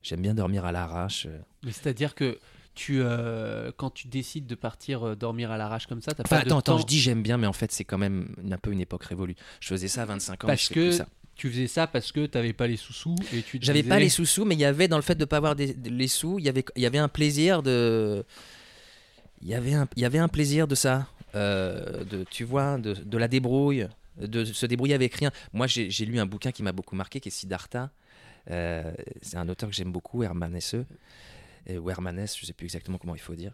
[0.04, 1.26] j'aime bien dormir à l'arrache.
[1.26, 1.40] euh.
[1.64, 2.38] Mais c'est-à-dire que
[2.76, 6.38] tu, euh, quand tu décides de partir euh, dormir à l'arrache comme ça, t'as Enfin,
[6.38, 8.36] pas de attends, attends, temps je dis j'aime bien, mais en fait, c'est quand même
[8.52, 9.36] un peu une époque révolue.
[9.60, 10.48] Je faisais ça à 25 ans.
[10.48, 11.08] Parce je fais que plus ça.
[11.36, 14.10] tu faisais ça parce que t'avais pas les sous-sous et tu J'avais disais- pas les
[14.10, 16.46] sous-sous, mais il y avait dans le fait de pas avoir des- les sous, il
[16.46, 18.24] y avait, il y avait un plaisir de.
[19.44, 21.08] Il y avait un, il y avait un plaisir de ça.
[21.36, 23.88] euh, de, tu vois, de, de la débrouille,
[24.20, 25.32] de se débrouiller avec rien.
[25.52, 27.90] Moi, j'ai lu un bouquin qui m'a beaucoup marqué, qui est Siddhartha.
[28.52, 30.76] Euh, c'est un auteur que j'aime beaucoup, Hermanesse.
[31.70, 33.54] Euh, ou Hermanès, je sais plus exactement comment il faut dire.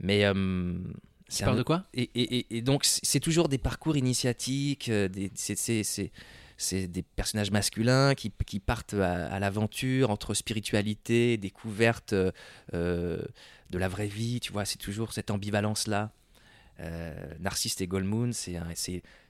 [0.00, 0.24] Mais.
[0.24, 0.34] euh,
[1.40, 1.84] parles un- de quoi?
[1.94, 5.30] et, et- donc, c'est toujours des parcours initiatiques, des-
[6.56, 12.12] c'est- des personnages masculins qui, qui partent à, à l'aventure entre spiritualité, découverte
[12.74, 13.22] euh,
[13.74, 16.12] de la vraie vie, tu vois, c'est toujours cette ambivalence-là.
[16.78, 18.56] Euh, Narcisse et Goldmoon, c'est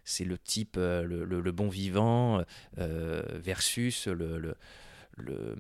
[0.05, 2.43] c'est le type, euh, le, le- bon vivant
[2.79, 4.55] euh, versus le, le-
[5.17, 5.57] le-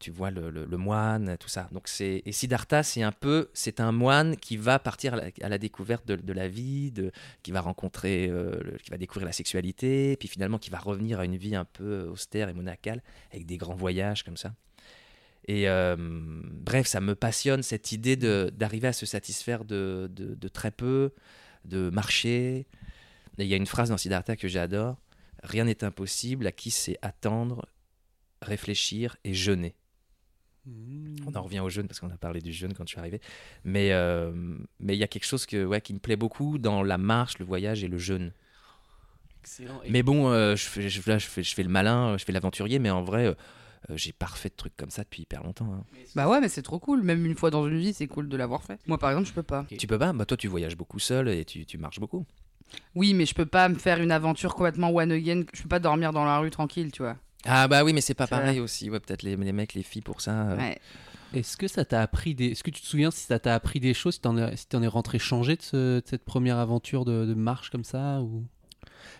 [0.00, 1.68] tu vois, le, moine, tout ça.
[1.72, 5.58] Donc c'est et Siddhartha, c'est un peu, c'est un moine qui va partir à la,
[5.58, 7.10] découverte de, de la vie, de,
[7.42, 8.30] qui va rencontrer,
[8.82, 12.02] qui va découvrir la sexualité, puis finalement qui va revenir à une vie un peu
[12.02, 13.02] austère et monacale,
[13.32, 14.52] avec des grands voyages comme ça.
[15.50, 20.48] Et euh, bref, ça me passionne cette idée d'arriver à se satisfaire de, de- de
[20.48, 21.10] très peu,
[21.64, 22.68] de marcher.
[23.36, 24.96] Et il y a une phrase dans Siddhartha que j'adore
[25.42, 27.66] Rien n'est impossible à qui sait attendre,
[28.42, 29.74] réfléchir et jeûner.
[31.26, 33.20] On en revient au jeûne parce qu'on a parlé du jeûne quand je suis arrivé.
[33.64, 34.30] Mais euh,
[34.78, 37.40] mais il y a quelque chose que, ouais, qui me plaît beaucoup dans la marche,
[37.40, 38.32] le voyage et le jeûne.
[39.42, 39.80] Excellent.
[39.88, 42.32] Mais bon, euh, je, fais, je, là, je, fais, je fais le malin, je fais
[42.32, 43.34] l'aventurier, mais en vrai,
[43.88, 45.72] euh, j'ai pas refait de trucs comme ça depuis hyper longtemps.
[45.72, 45.84] hein.
[46.14, 47.02] Bah ouais, mais c'est trop cool.
[47.02, 48.78] Même une fois dans une vie, c'est cool de l'avoir fait.
[48.86, 49.64] Moi, par exemple, je peux pas.
[49.78, 50.12] Tu peux pas?
[50.12, 52.26] Bah toi, tu voyages beaucoup seul et tu, tu marches beaucoup.
[52.94, 55.42] Oui, mais je peux pas me faire une aventure complètement one again.
[55.54, 57.16] Je peux pas dormir dans la rue tranquille, tu vois.
[57.44, 58.90] Ah bah oui, mais c'est pas pareil aussi.
[58.90, 60.50] Ouais, peut-être les, les mecs, les filles pour ça.
[60.50, 60.56] euh.
[60.58, 60.78] Ouais.
[61.32, 62.46] Est-ce que ça t'a appris des.
[62.48, 64.66] Est-ce que tu te souviens si ça t'a appris des choses, si t'en es, si
[64.66, 68.20] t'en es rentré changé de, ce- de cette première aventure de, de marche comme ça
[68.20, 68.44] ou...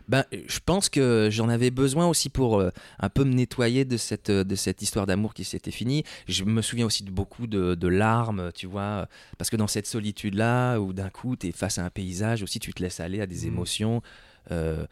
[0.08, 3.96] Ben, je pense que j'en avais besoin aussi pour euh, un peu me nettoyer de
[3.96, 6.04] cette, euh, de cette histoire d'amour qui s'était finie.
[6.28, 9.86] Je me souviens aussi de beaucoup de, de larmes, tu vois, parce que dans cette
[9.86, 13.20] solitude-là, où d'un coup, tu es face à un paysage, aussi tu te laisses aller
[13.20, 13.46] à des Mhm.
[13.48, 14.02] émotions.
[14.50, 14.86] euh,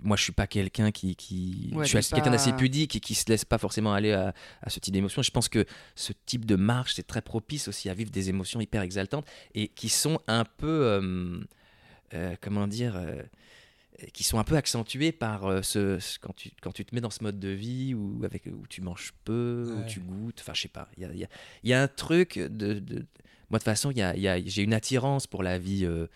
[0.00, 1.72] moi, je suis pas quelqu'un qui, qui...
[1.74, 4.70] Ouais, je suis quelqu'un d'assez pudique et qui se laisse pas forcément aller à, à
[4.70, 5.22] ce type d'émotions.
[5.22, 5.64] Je pense que
[5.96, 9.26] ce type de marche, c'est très propice aussi à vivre des émotions hyper exaltantes
[9.56, 11.40] et qui sont un peu, euh,
[12.14, 12.94] euh, comment dire,
[14.12, 17.00] qui sont un peu accentuées par euh, ce, ce- quand, tu, quand tu te mets
[17.00, 20.52] dans ce mode de vie où, avec, où tu manges peu, où tu goûtes, enfin
[20.54, 21.28] je sais pas, il y a, y a-
[21.64, 22.74] y a un truc de...
[22.74, 23.06] de-
[23.48, 26.06] moi de toute façon, y a- y a- j'ai une attirance pour la vie euh,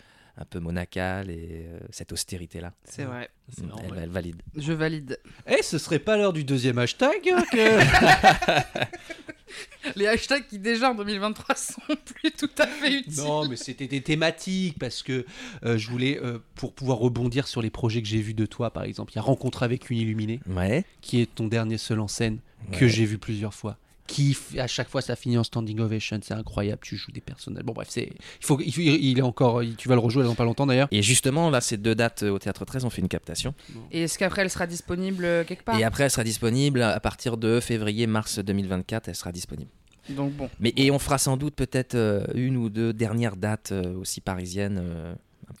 [0.41, 2.73] un peu monacale et euh, cette austérité-là.
[2.83, 3.29] C'est vrai.
[3.55, 4.41] C'est marrant, elle, valide.
[4.55, 5.19] Je valide.
[5.47, 8.85] Eh, ce serait pas l'heure du deuxième hashtag hein, que...
[9.95, 13.23] Les hashtags qui déjà en 2023 sont plus tout à fait utiles.
[13.23, 15.25] Non, mais c'était des thématiques parce que
[15.65, 18.71] euh, je voulais, euh, pour pouvoir rebondir sur les projets que j'ai vus de toi,
[18.71, 20.85] par exemple, il y a Rencontre avec une illuminée, Ouais.
[21.01, 22.39] qui est ton dernier seul en scène,
[22.71, 23.77] que j'ai vu plusieurs fois.
[24.11, 26.81] Qui, à chaque fois, ça finit en standing ovation, c'est incroyable.
[26.83, 27.63] Tu joues des personnages.
[27.63, 30.65] Bon, bref, c'est, il faut, il, est encore, tu vas le rejouer dans pas longtemps
[30.65, 30.87] d'ailleurs.
[30.91, 33.53] Et justement, là, ces deux dates euh, au Théâtre 13, on fait une captation.
[33.91, 35.79] Et est-ce qu'après elle sera disponible euh, quelque part?
[35.79, 39.71] Et après, elle sera disponible à partir de février-mars 2024, elle sera disponible.
[40.09, 40.49] Donc bon.
[40.59, 45.15] Mais, et on fera sans doute peut-être euh, une ou deux dernières dates aussi parisiennes,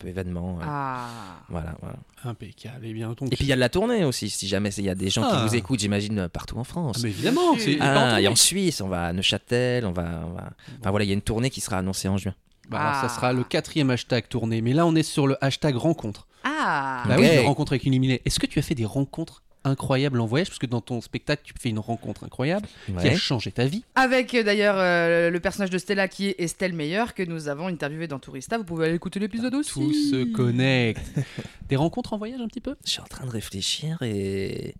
[0.07, 0.57] événements.
[0.61, 1.07] euh, Ah.
[1.49, 1.95] Voilà, voilà.
[2.23, 2.85] Impeccable.
[2.85, 3.31] Et bien, donc.
[3.31, 5.09] Et puis il y a de la tournée aussi, si jamais il y a des
[5.09, 5.35] gens Ah.
[5.43, 6.97] qui vous écoutent, j'imagine, partout en France.
[6.97, 7.77] Ah, mais évidemment, c'est.
[7.81, 11.09] Ah, et en Suisse, on va à Neuchâtel, on va, on va- Enfin voilà, il
[11.09, 12.33] y a une tournée qui sera annoncée en juin.
[12.69, 13.07] Bah, alors, Ah.
[13.07, 14.61] ça sera le quatrième hashtag tourné.
[14.61, 16.27] Mais là, on est sur le hashtag rencontre.
[16.43, 17.03] Ah.
[17.07, 18.21] Bah oui, rencontre avec une illuminée.
[18.25, 21.41] Est-ce que tu as fait des rencontres incroyables en voyage Parce que dans ton spectacle,
[21.45, 22.67] tu fais une rencontre incroyable
[22.99, 23.83] qui a changé ta vie.
[23.95, 27.67] Avec euh, d'ailleurs euh, le personnage de Stella qui est Estelle Meyer que nous avons
[27.67, 28.57] interviewé dans Tourista.
[28.57, 29.73] Vous pouvez aller écouter l'épisode aussi.
[29.73, 31.01] Tout se connecte.
[31.69, 32.75] des rencontres en voyage un petit peu?
[32.85, 34.75] Je suis en train de réfléchir et.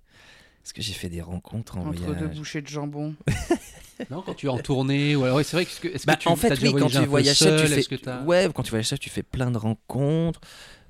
[0.63, 2.37] Est-ce que j'ai fait des rencontres en Entre deux voyage?
[2.37, 3.15] bouchées de jambon.
[4.09, 6.05] Non, quand tu es en tournée ou alors ouais, c'est vrai que est-ce que, est-ce
[6.07, 7.97] Bah, que tu en fait, oui, quand tu voyages seul, tu fais.
[8.25, 10.41] Ouais, quand tu voyages seul, tu fais plein de rencontres.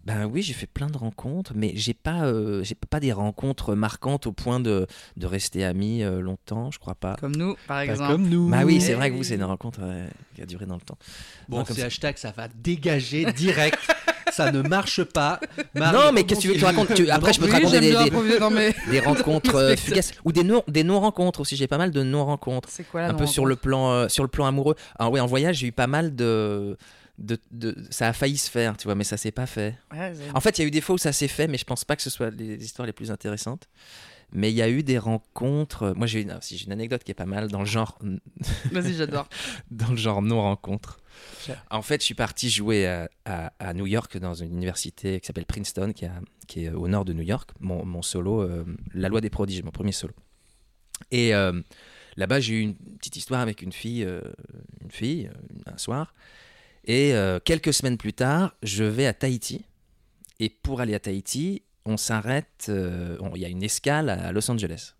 [0.04, 3.76] Ben oui, j'ai fait plein de rencontres, mais j'ai pas, euh, j'ai pas des rencontres
[3.76, 7.16] marquantes au point de, de rester amis euh, longtemps, je crois pas.
[7.20, 8.12] Comme nous, par Pas exemple.
[8.14, 8.50] comme nous.
[8.50, 10.82] Bah oui, c'est vrai que vous, c'est une rencontre euh, qui a duré dans le
[10.82, 10.98] temps.
[11.50, 11.86] Bon, Non, comme ça.
[11.86, 13.78] hashtag, ça va dégager direct.
[14.32, 15.40] ça ne marche pas.
[15.76, 17.48] Marie, non, mais qu'est-ce que tu veux que je te raconte Tu- Après, je peux
[17.48, 21.56] te raconter des, des- mes- rencontres euh, fugaces ou des non, des non-rencontres aussi.
[21.56, 22.70] J'ai pas mal de non-rencontres.
[22.72, 24.76] C'est quoi là un peu sur le plan, euh, sur le plan amoureux.
[24.98, 26.78] Alors oui, en voyage, j'ai eu pas mal de,
[27.22, 29.78] de, de- ça a failli se faire, tu vois, mais ça s'est pas fait.
[30.36, 31.86] En fait, il y a eu des fois où ça s'est fait, mais je pense
[31.86, 33.68] pas que ce soit les histoires les plus intéressantes.
[34.34, 35.94] Mais il y a eu des rencontres.
[35.98, 38.00] Moi, j'ai une, si j'ai une anecdote qui est pas mal dans le genre,
[38.72, 39.28] Vas-y, j'adore.
[39.72, 41.00] dans le genre non rencontre.
[41.70, 45.28] En fait, je suis parti jouer à, à- à New York dans une université qui
[45.28, 47.50] s'appelle Princeton, qui, a- qui est au nord de New York.
[47.60, 50.14] Mon, mon solo, euh, La loi des prodiges, mon premier solo.
[51.12, 51.60] Et euh,
[52.16, 54.22] là-bas, j'ai eu une petite histoire avec une fille, euh,
[54.82, 55.30] une fille
[55.66, 56.14] un soir.
[56.86, 59.64] Et euh, quelques semaines plus tard, je vais à Tahiti.
[60.40, 62.66] Et pour aller à Tahiti, on s'arrête.
[62.70, 64.94] euh, on- Il y a une escale à Los Angeles.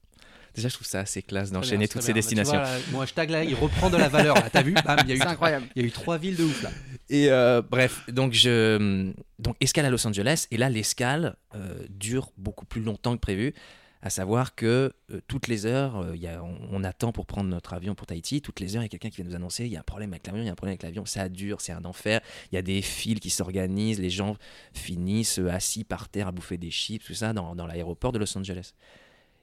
[0.54, 2.54] Déjà, je trouve ça assez classe d'enchaîner toutes ces destinations.
[2.58, 4.36] Bah, mon hashtag là, il reprend de la valeur.
[4.52, 5.66] T'as vu Bam, il y a eu C'est incroyable.
[5.76, 6.72] Il y a eu trois villes de ouf là.
[7.10, 12.32] Et euh, bref, donc je donc escale à Los Angeles et là l'escale euh, dure
[12.38, 13.54] beaucoup plus longtemps que prévu,
[14.02, 17.94] à savoir que euh, toutes les heures, euh, a, on, attend pour prendre notre avion
[17.94, 19.78] pour Tahiti, toutes les heures il y a quelqu'un qui vient nous annoncer il y
[19.78, 21.72] a un problème avec l'avion, il y a un problème avec l'avion, ça dure, c'est
[21.72, 24.36] un enfer, il y a des files qui s'organisent, les gens
[24.74, 28.38] finissent euh, assis par terre à bouffer des chips, tout ça dans, l'aéroport de Los
[28.38, 28.74] Angeles.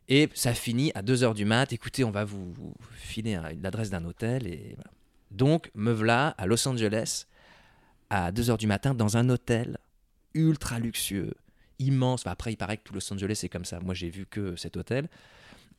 [0.08, 2.54] Et ça finit à 2h du mat, écoutez, on va vous,
[2.94, 4.76] filer l'adresse d'un hôtel et.
[5.30, 7.26] Donc me voilà à Los Angeles
[8.08, 9.76] à 2h du matin dans un hôtel
[10.34, 11.34] ultra luxueux,
[11.78, 12.22] immense.
[12.22, 13.80] Enfin, après, il paraît que tout Los Angeles est comme ça.
[13.80, 15.08] Moi, j'ai vu que cet hôtel.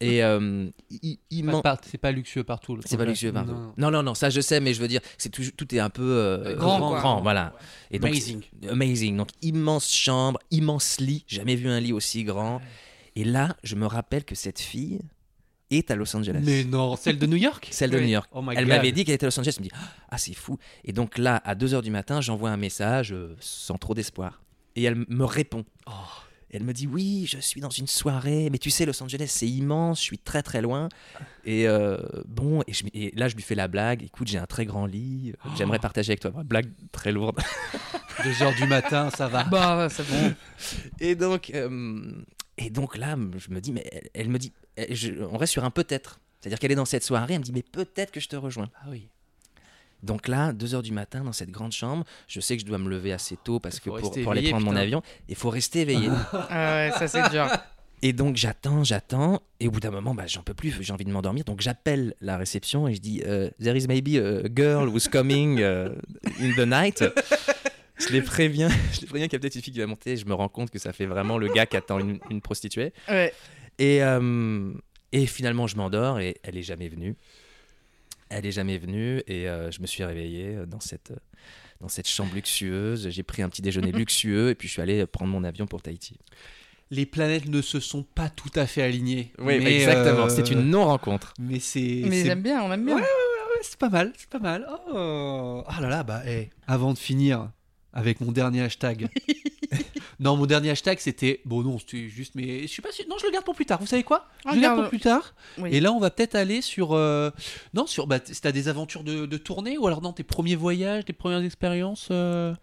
[0.01, 0.69] Et euh,
[1.29, 1.61] immense.
[1.61, 2.75] pas- C'est pas luxueux partout.
[2.77, 3.51] le C'est pas luxueux partout.
[3.51, 3.73] Non.
[3.77, 5.89] Non, non, non, ça je sais, mais je veux dire, c'est tout, tout est un
[5.89, 7.19] peu euh, Grand, quoi.
[7.21, 7.53] voilà.
[7.91, 8.41] Et donc, Amazing.
[8.69, 9.17] amazing.
[9.17, 11.25] Donc immense chambre, immense lit.
[11.27, 12.61] Jamais vu un lit aussi grand.
[13.17, 15.01] Et là, je me rappelle que cette fille
[15.69, 16.43] est à Los Angeles.
[16.45, 18.03] Mais non, celle de New York Celle de Oui.
[18.03, 18.29] New York.
[18.31, 18.67] Oh my Elle God.
[18.69, 19.55] m'avait dit qu'elle était à Los Angeles.
[19.57, 19.75] Je me dis,
[20.09, 20.57] ah, c'est fou.
[20.85, 24.41] Et donc là, à 2h du matin, j'envoie un message euh, sans trop d'espoir.
[24.75, 25.65] Et elle me répond.
[25.87, 25.91] Oh.
[26.51, 29.47] Elle me dit, oui, je suis dans une soirée, mais tu sais, Los Angeles, c'est
[29.47, 30.89] immense, je suis très très loin.
[31.45, 34.47] Et euh, bon, et, je- et là, je lui fais la blague, écoute, j'ai un
[34.47, 35.81] très grand lit, euh, j'aimerais Oh.
[35.83, 36.31] partager avec toi.
[36.43, 37.37] Blague très lourde.
[38.23, 39.43] Deux heures du matin, ça va.
[39.43, 40.33] Bah, c'est bon.
[40.99, 42.11] Et donc, euh,
[42.57, 45.53] et donc là, je me dis, mais elle, elle me dit, elle- je- on reste
[45.53, 46.19] sur un peut-être.
[46.41, 48.69] C'est-à-dire qu'elle est dans cette soirée, elle me dit, mais peut-être que je te rejoins.
[48.81, 49.07] Ah oui.
[50.03, 52.89] Donc là, 2h du matin, dans cette grande chambre, je sais que je dois me
[52.89, 56.09] lever assez tôt parce que pour, aller prendre mon avion, il faut rester éveillé.
[56.31, 57.47] Ah ouais, ça c'est dur.
[58.01, 61.05] et donc j'attends, j'attends, et au bout d'un moment, bah, j'en peux plus, j'ai envie
[61.05, 61.43] de m'endormir.
[61.43, 65.59] Donc j'appelle la réception et je dis euh, There is maybe a girl who's coming
[65.59, 65.89] uh,
[66.39, 67.03] in the night.
[67.99, 70.11] Je les préviens, je les préviens qu'il y a peut-être une fille qui va monter.
[70.11, 72.41] et Je me rends compte que ça fait vraiment le gars qui attend une, une
[72.41, 72.93] prostituée.
[73.09, 73.33] Ouais.
[73.77, 74.73] Et, euh,
[75.11, 77.15] et finalement, je m'endors et elle est jamais venue.
[78.29, 81.13] Elle est jamais venue et euh, je me suis réveillé dans cette,
[81.81, 83.09] dans cette chambre luxueuse.
[83.09, 85.81] J'ai pris un petit déjeuner luxueux et puis je suis allé prendre mon avion pour
[85.81, 86.17] Tahiti.
[86.91, 89.31] Les planètes ne se sont pas tout à fait alignées.
[89.37, 90.25] Oui, mais, exactement.
[90.25, 91.33] euh, C'est une non-rencontre.
[91.39, 92.03] Mais c'est.
[92.05, 92.95] Mais j'aime bien, on aime bien.
[92.95, 94.67] Ouais, ouais, c'est pas mal, c'est pas mal.
[94.91, 97.51] Oh, ah là là, bah, eh, avant de finir
[97.93, 99.07] avec mon dernier hashtag.
[100.19, 101.41] non, mon dernier hashtag c'était.
[101.45, 103.05] Bon, non, c'était juste, mais je suis pas sûr.
[103.09, 103.79] Non, je le garde pour plus tard.
[103.79, 104.27] Vous savez quoi?
[104.49, 105.33] Je le garde pour plus tard.
[105.57, 105.69] Oui.
[105.71, 106.93] Et là, on va peut-être aller sur.
[106.93, 107.31] euh,
[107.73, 108.05] Non, sur.
[108.07, 111.05] Bah, t- si t'as des aventures de, de tournée ou alors dans tes premiers voyages,
[111.05, 112.53] tes premières expériences euh,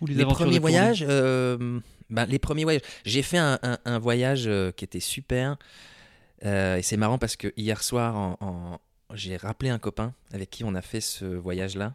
[0.00, 1.80] ou les, Les aventures premiers de tournée voyages, euh,
[2.10, 2.82] bah, les premiers voyages.
[3.04, 5.56] J'ai fait un, un- un voyage euh, qui était super.
[6.44, 8.80] Euh, et c'est marrant parce que hier soir, en- en-
[9.14, 11.94] j'ai rappelé un copain avec qui on a fait ce voyage-là.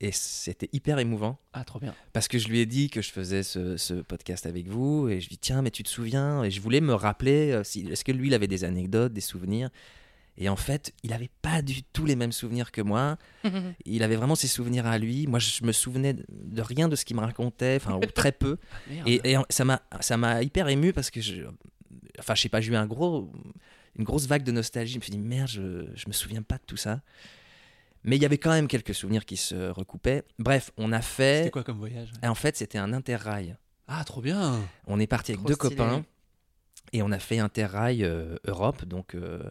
[0.00, 1.38] Et c'était hyper émouvant.
[1.52, 1.94] Ah, trop bien.
[2.14, 5.08] Parce que je lui ai dit que je faisais ce, ce podcast avec vous.
[5.10, 6.42] Et je lui ai dit, tiens, mais tu te souviens?
[6.42, 9.20] Et je voulais me rappeler, euh, si, est-ce que lui, il avait des anecdotes, des
[9.20, 9.68] souvenirs?
[10.38, 13.18] Et en fait, il n'avait pas du tout les mêmes souvenirs que moi.
[13.84, 15.26] Il avait vraiment ses souvenirs à lui.
[15.26, 18.56] Moi, je me souvenais de- rien de ce qu'il me racontait, enfin, ou très peu.
[18.90, 19.06] Merde.
[19.06, 21.42] Et, et en- ça m'a ça m'a hyper ému parce que je
[22.18, 23.30] enfin je sais pas j'ai eu un gros
[23.98, 26.56] une grosse vague de nostalgie je me suis dit merde je je me souviens pas
[26.56, 27.00] de tout ça
[28.04, 31.44] mais il y avait quand même quelques souvenirs qui se recoupaient bref on a C'était
[31.44, 32.12] fait quoi comme voyage?
[32.22, 33.56] Et en fait c'était un interrail
[33.88, 34.60] Ah, trop bien.
[34.86, 35.76] on est parti avec Trop deux stylé.
[35.76, 36.04] copains
[36.92, 39.42] et on a fait interrail euh, Europe donc euh,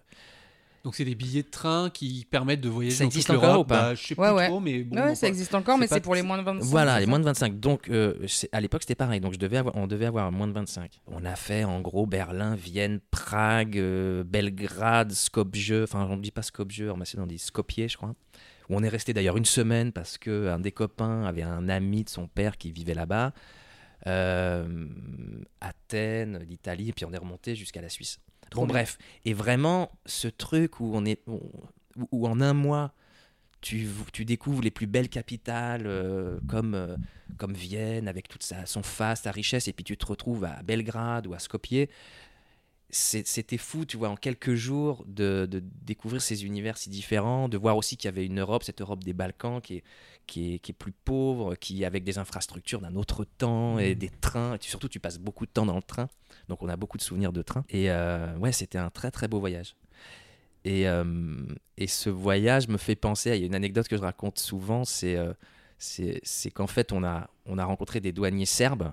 [0.83, 3.49] Donc, c'est des billets de train qui permettent de voyager Ça dans existe toute encore
[3.51, 3.65] l'Europe?
[3.67, 3.81] ou pas?
[3.89, 4.47] Bah, Je sais Ouais, plus ouais.
[4.47, 4.95] trop, mais bon.
[4.95, 6.65] ouais, bon, ça existe encore, mais c'est pour les moins de 25.
[6.69, 7.59] Voilà, les moins de 25.
[7.59, 8.15] Donc, euh,
[8.53, 9.19] à l'époque, c'était pareil.
[9.19, 11.01] Donc, je devais avoir, on devait avoir moins de 25.
[11.07, 15.83] On a fait, en gros, Berlin, Vienne, Prague, euh, Belgrade, Skopje.
[15.83, 18.15] Enfin, on ne dit pas Skopje, en Macédoine, on dit Skopje, je crois.
[18.69, 22.09] Où on est resté d'ailleurs une semaine parce qu'un des copains avait un ami de
[22.09, 23.33] son père qui vivait là-bas.
[24.07, 24.87] Euh,
[25.59, 28.19] Athènes, l'Italie, et puis on est remonté jusqu'à la Suisse.
[28.49, 28.73] Trop bon, bien.
[28.75, 28.97] bref.
[29.25, 31.21] Et vraiment, ce truc où on est.
[31.27, 31.39] où-
[32.11, 32.93] où en un mois
[33.61, 36.95] tu, tu découvres les plus belles capitales euh, comme, euh,
[37.37, 40.61] comme Vienne avec toute sa, son face, sa richesse, et puis tu te retrouves à
[40.63, 41.89] Belgrade ou à Skopje.
[42.91, 47.57] C'était fou, tu vois, en quelques jours, de, de découvrir ces univers si différents, de
[47.57, 49.83] voir aussi qu'il y avait une Europe, cette Europe des Balkans, qui est,
[50.25, 54.09] qui est, qui est plus pauvre, qui avec des infrastructures d'un autre temps et des
[54.09, 54.55] trains.
[54.55, 56.07] Et tu- surtout, tu passes beaucoup de temps dans le train,
[56.47, 57.63] donc on a beaucoup de souvenirs de train.
[57.69, 59.75] Et euh, ouais, c'était un très très beau voyage.
[60.65, 61.03] Et, euh,
[61.77, 64.39] et ce voyage me fait penser à il y a une anecdote que je raconte
[64.39, 65.33] souvent, c'est euh,
[65.77, 68.91] c'est qu'en fait, on a, on a rencontré des douaniers serbes.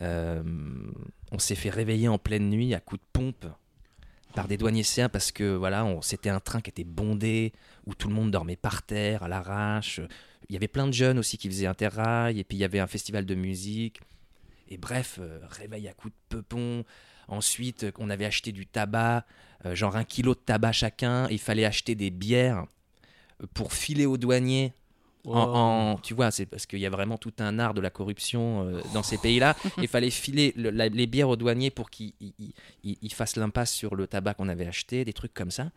[0.00, 3.46] On s'est fait réveiller en pleine nuit à coups de pompe
[4.34, 7.52] par des douaniers serbes parce que voilà, c'était un train qui était bondé
[7.86, 10.00] où tout le monde dormait par terre à l'arrache.
[10.48, 12.78] Il y avait plein de jeunes aussi qui faisaient interrail et puis il y avait
[12.78, 14.00] un festival de musique.
[14.68, 16.84] Et bref, euh, réveil à coups de peupon.
[17.28, 19.24] Ensuite, euh, on avait acheté du tabac,
[19.64, 21.28] euh, genre un kilo de tabac chacun.
[21.28, 22.66] Il fallait acheter des bières
[23.42, 24.72] euh, pour filer aux douaniers
[25.34, 27.90] en, en- tu vois, c'est parce qu'il y a vraiment tout un art de la
[27.90, 29.56] corruption euh, dans ces pays-là.
[29.78, 33.12] Il fallait filer le- la- les bières aux douaniers pour qu'ils ils- ils- ils- ils
[33.12, 35.70] fassent l'impasse sur le tabac qu'on avait acheté, des trucs comme ça.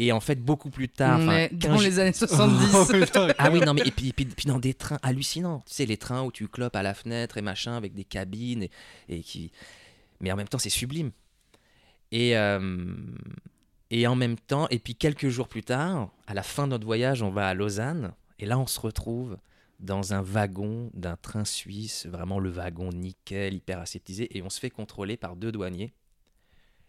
[0.00, 2.66] Et en fait, beaucoup plus tard, est dans 15 les années 70.
[2.74, 5.60] Oh, putain, ah oui, non, mais et puis, et puis, puis dans des trains hallucinants.
[5.66, 8.62] Tu sais, les trains où tu clopes à la fenêtre et machin, avec des cabines,
[8.62, 8.70] et,
[9.08, 9.50] et qui...
[10.20, 11.10] mais en même temps, c'est sublime.
[12.12, 12.86] Et, euh,
[13.90, 16.86] et en même temps, et puis quelques jours plus tard, à la fin de notre
[16.86, 19.36] voyage, on va à Lausanne, et là, on se retrouve
[19.80, 24.58] dans un wagon d'un train suisse, vraiment le wagon nickel, hyper aseptisé, et on se
[24.58, 25.92] fait contrôler par deux douaniers.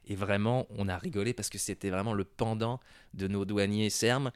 [0.07, 2.79] Et vraiment, on a rigolé parce que c'était vraiment le pendant
[3.13, 4.31] de nos douaniers serbes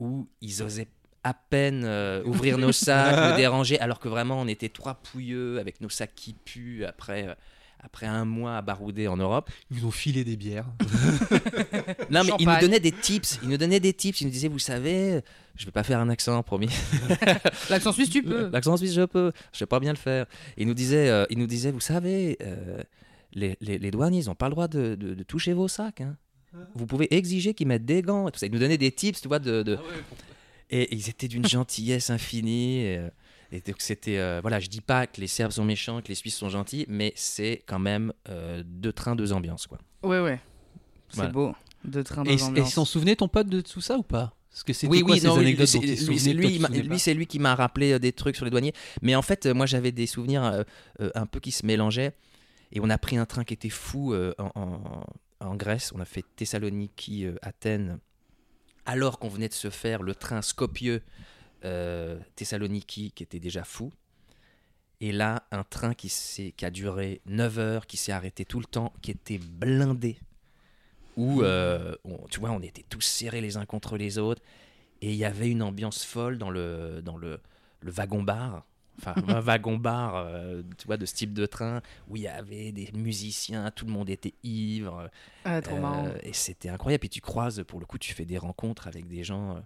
[0.00, 0.88] où ils osaient
[1.22, 5.60] à peine euh, ouvrir nos sacs, nous déranger, alors que vraiment on était trois pouilleux
[5.60, 7.34] avec nos sacs qui puent après, euh,
[7.82, 9.50] après un mois à barouder en Europe.
[9.70, 10.66] Ils nous ont filé des bières.
[12.10, 14.48] Non, mais ils nous donnaient des tips, ils nous donnaient des tips, ils nous disaient,
[14.48, 15.20] vous savez,
[15.56, 16.68] je vais pas faire un accent, promis.
[17.70, 18.50] L'accent suisse, tu peux.
[18.52, 20.26] L'accent suisse, je peux, je sais pas bien le faire.
[20.56, 22.82] Il nous disait, euh, il nous disait vous savez, euh,
[23.32, 26.00] les, les- les douaniers, ils n'ont pas le droit de, de- de toucher vos sacs.
[26.02, 26.16] hein.
[26.74, 28.28] Vous pouvez exiger qu'ils mettent des gants.
[28.28, 28.46] Et tout ça.
[28.46, 29.78] Ils nous donnaient des tips, tu vois, de, de-
[30.70, 32.80] et ils étaient d'une gentillesse infinie.
[32.84, 33.08] Et, euh,
[33.52, 36.14] et donc c'était, euh, voilà, je dis pas que les Serbes sont méchants, que les
[36.14, 39.78] Suisses sont gentils, mais c'est quand même euh, deux trains, deux ambiances, quoi.
[40.02, 40.40] Ouais, ouais.
[41.10, 41.30] C'est Voilà.
[41.32, 41.54] beau.
[41.84, 42.72] Deux trains, Et, deux et ambiances.
[42.74, 44.34] s'en souvenait ton pote de tout ça ou pas?
[44.50, 47.54] Parce que oui, quoi oui, ces non, oui, anecdotes c'est- lui, c'est lui, qui m'a
[47.54, 48.74] rappelé euh, des trucs sur les douaniers.
[49.00, 50.44] Mais en fait, moi, j'avais des souvenirs
[51.00, 52.12] euh, un peu qui se mélangeaient.
[52.70, 55.04] Et on a pris un train qui était fou euh, en, en-
[55.46, 55.90] en Grèce.
[55.94, 57.98] On a fait Thessaloniki, euh, Athènes,
[58.86, 61.00] alors qu'on venait de se faire le train Skopje,
[61.64, 63.92] euh, Thessaloniki, qui était déjà fou.
[65.00, 66.12] Et là, un train qui,
[66.62, 70.16] a duré 9 heures, qui s'est arrêté tout le temps, qui était blindé.
[71.16, 74.42] Où, euh, on- tu vois, on était tous serrés les uns contre les autres.
[75.00, 77.40] Et il y avait une ambiance folle dans le, dans le,
[77.80, 78.64] le wagon-bar.
[78.98, 82.70] Enfin, un wagon-bar, euh, tu vois, de ce type de train, où il y avait
[82.72, 85.10] des musiciens, tout le monde était ivre.
[85.44, 86.08] Ah, trop Euh, marrant.
[86.22, 87.00] et c'était incroyable.
[87.00, 89.62] Puis tu croises, pour le coup, tu fais des rencontres avec des gens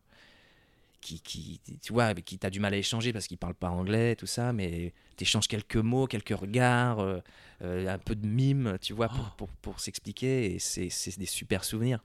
[1.00, 3.54] qui, qui, tu vois, avec qui tu as du mal à échanger parce qu'ils parlent
[3.54, 7.18] pas anglais, tout ça, mais tu échanges quelques mots, quelques regards, euh,
[7.62, 9.34] euh, un peu de mime, tu vois, pour, Oh.
[9.36, 10.54] pour, pour s'expliquer.
[10.54, 12.02] Et c'est c'est des super souvenirs.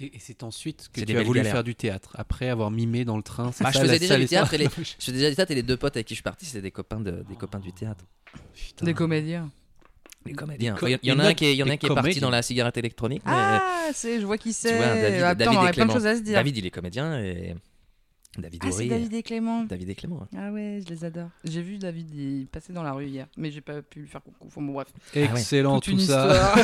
[0.00, 1.52] Et c'est- ensuite que tu as voulu galères.
[1.52, 3.50] faire du théâtre, après avoir mimé dans le train.
[3.52, 5.36] c'est Bah, je ça, la faisais déjà du théâtre et les, je faisais déjà du
[5.36, 7.34] théâtre et les deux potes avec qui je suis parti, c'était des copains, de, des
[7.34, 8.04] copains du théâtre.
[8.54, 8.86] Putain.
[8.86, 9.50] Des comédiens.
[10.24, 10.76] Des comédiens.
[10.76, 12.20] co- Il y, en a un qui est, il y en a qui est parti
[12.20, 13.22] dans la cigarette électronique.
[13.26, 14.78] mais- Ah, c'est, je vois qui c'est.
[14.78, 15.92] David- putain, David on plein de Clément.
[15.94, 16.34] choses à se dire.
[16.34, 17.56] David, il est comédien et
[18.38, 19.64] David ah, Horry, David et Clément.
[19.64, 20.16] David et Clément.
[20.16, 20.38] ouais.
[20.38, 21.28] Ah ouais, je les adore.
[21.44, 24.46] J'ai vu David passer dans la rue hier, mais j'ai pas pu lui faire coucou.
[24.46, 24.88] Enfin, bon, bref.
[25.14, 26.54] Excellent Toute tout une ça.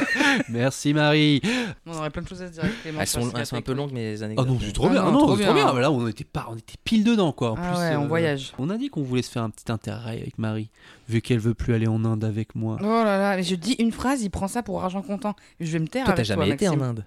[0.48, 1.42] Merci Marie.
[1.84, 3.00] On aurait plein de choses à se dire avec Clément.
[3.00, 4.48] Elles sont, la elles sont un peu longues, mes Oh anecdotes.
[4.48, 5.02] non, c'est trop Ah bien.
[5.02, 5.70] non, Ah non, trop c'est trop bien.
[5.72, 5.80] bien.
[5.80, 7.50] Là, on était pas, on était pile dedans quoi.
[7.52, 8.52] En Ah plus, ouais, on euh, voyage.
[8.58, 10.70] On a dit qu'on voulait se faire un petit interrail avec Marie,
[11.10, 12.78] vu qu'elle veut plus aller en Inde avec moi.
[12.80, 15.34] Oh là là, mais je dis une phrase, il prend ça pour argent comptant.
[15.60, 16.80] Je vais me taire Toi, t'as toi, jamais été en.
[16.80, 17.04] Inde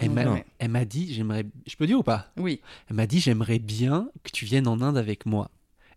[0.00, 0.44] Elle m'a, jamais.
[0.58, 2.30] elle m'a dit, j'aimerais, je peux dire ou pas?
[2.36, 2.60] Oui.
[2.88, 5.50] Elle m'a dit, j'aimerais bien que tu viennes en Inde avec moi.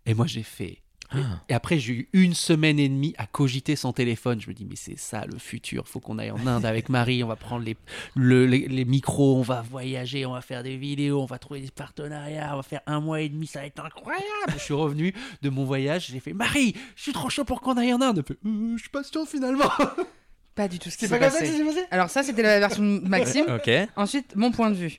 [0.06, 0.78] Et moi, j'ai fait.
[1.10, 1.42] Ah.
[1.48, 4.40] Et après, j'ai eu une semaine et demie à cogiter sans téléphone.
[4.40, 5.86] Je me dis, mais c'est ça le futur.
[5.86, 7.22] Faut qu'on aille en Inde avec Marie.
[7.22, 7.76] On va prendre les,
[8.16, 11.60] le- les, les micros, on va voyager, on va faire des vidéos, on va trouver
[11.60, 13.46] des partenariats, on va faire un mois et demi.
[13.46, 14.24] Ça va être incroyable.
[14.54, 16.08] je suis revenu de mon voyage.
[16.10, 18.18] J'ai fait, Marie, je suis trop chaud pour qu'on aille en Inde.
[18.18, 19.70] Elle fait, Euh, je suis pas sûr finalement.
[20.54, 21.64] Pas du tout ce qui s'est pas comme ça que passé.
[21.64, 23.46] passé Alors ça, c'était la version de Maxime.
[23.48, 23.70] Ok.
[23.96, 24.98] Ensuite, mon point de vue.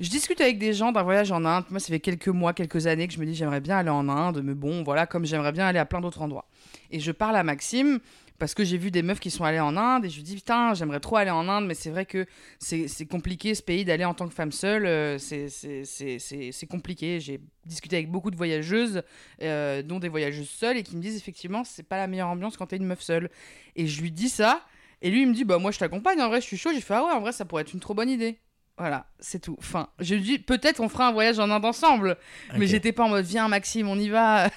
[0.00, 1.64] Je discute avec des gens d'un voyage en Inde.
[1.70, 4.08] Moi, ça fait quelques mois, quelques années que je me dis j'aimerais bien aller en
[4.08, 6.46] Inde, mais bon, voilà, comme j'aimerais bien aller à plein d'autres endroits.
[6.92, 7.98] Et je parle à Maxime
[8.38, 10.36] parce que j'ai vu des meufs qui sont allées en Inde et je lui dis
[10.36, 12.24] putain, j'aimerais trop aller en Inde, mais c'est vrai que
[12.60, 14.86] c'est c'est compliqué ce pays d'aller en tant que femme seule.
[14.86, 17.18] euh, c'est- c'est- c'est c'est- c'est compliqué.
[17.18, 19.02] J'ai discuté avec beaucoup de voyageuses,
[19.42, 22.56] euh, dont des voyageuses seules, et qui me disent effectivement c'est pas la meilleure ambiance
[22.56, 23.28] quand t'es une meuf seule.
[23.74, 24.62] Et je lui dis ça.
[25.02, 26.70] Et lui, il me dit, bah moi je t'accompagne, en vrai je suis chaud.
[26.72, 28.38] J'ai fait, ah ouais, en vrai ça pourrait être une trop bonne idée.
[28.78, 29.56] Voilà, c'est tout.
[29.58, 32.16] Enfin, je lui dis, peut-être on fera un voyage en Inde ensemble.
[32.56, 34.50] Mais j'étais pas en mode, viens Maxime, on y va.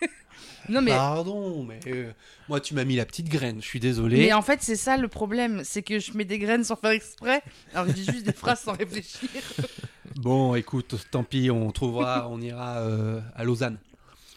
[0.70, 0.92] non mais...
[0.92, 2.10] Pardon, mais euh,
[2.48, 4.16] moi tu m'as mis la petite graine, je suis désolé.
[4.16, 6.92] Mais en fait, c'est ça le problème, c'est que je mets des graines sans faire
[6.92, 7.42] exprès.
[7.74, 9.28] Alors je dis juste des phrases sans réfléchir.
[10.16, 13.78] Bon, écoute, tant pis, on trouvera, on ira euh, à Lausanne.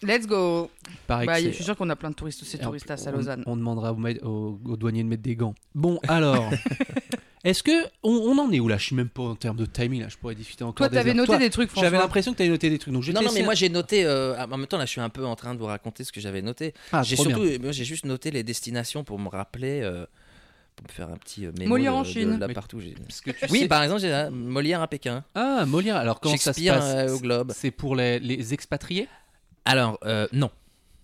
[0.03, 0.69] Let's go.
[1.07, 3.11] Pareil Bah, je suis sûr qu'on a plein de touristes aussi, Et en- touristas à
[3.11, 3.43] Lausanne.
[3.45, 5.53] On, demandera au, maître- au- au douanier de mettre des gants.
[5.75, 6.49] Bon, alors,
[7.43, 7.71] est-ce que
[8.03, 8.77] on, on en est où là?
[8.77, 10.07] Je suis même pas en termes de timing là.
[10.09, 10.87] Je pourrais discuter encore.
[10.87, 12.93] Toi, t'avais noté Toi, des trucs, J'avais l'impression que t'avais noté des trucs.
[12.93, 14.05] Donc je Non, non, mais moi j'ai noté.
[14.05, 16.11] euh, en même temps, là, je suis un peu en train de vous raconter ce
[16.11, 16.73] que j'avais noté.
[16.91, 20.05] Ah, j'ai trop surtout, j'ai juste noté les destinations pour me rappeler, euh,
[20.75, 22.39] pour me faire un petit euh, mémo Molière de- en de Chine.
[22.39, 22.79] là Mais- partout.
[22.79, 25.97] j'ai- Parce que tu Oui, sais- par exemple, j'ai Molière à Pékin, Ah, Molière.
[25.97, 26.83] Alors comment ça se passe?
[26.95, 27.51] euh, au Globe.
[27.55, 29.07] C'est pour les, les expatriés?
[29.65, 30.49] Alors euh, non,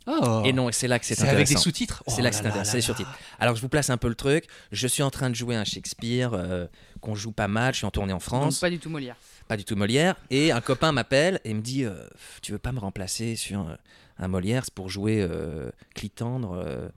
[0.09, 0.41] Oh.
[0.45, 1.63] et non, et c'est là que c'est C'est avec des intéressant.
[1.63, 2.01] sous-titres?
[2.07, 3.09] C'est Oh là que c'est intéressant, c'est titre.
[3.39, 4.45] Alors je vous place un peu le truc.
[4.71, 6.65] Je suis en train de jouer un Shakespeare euh,
[7.01, 7.73] qu'on joue pas mal.
[7.73, 9.17] Je suis en tournée en Donc, France, pas du tout Molière.
[9.49, 10.15] pas du tout Molière.
[10.29, 12.07] Et un copain m'appelle et me dit euh,
[12.41, 13.75] Tu veux pas me remplacer sur euh,
[14.17, 16.53] un Molière C'est pour jouer euh, Clitandre.
[16.53, 16.87] euh,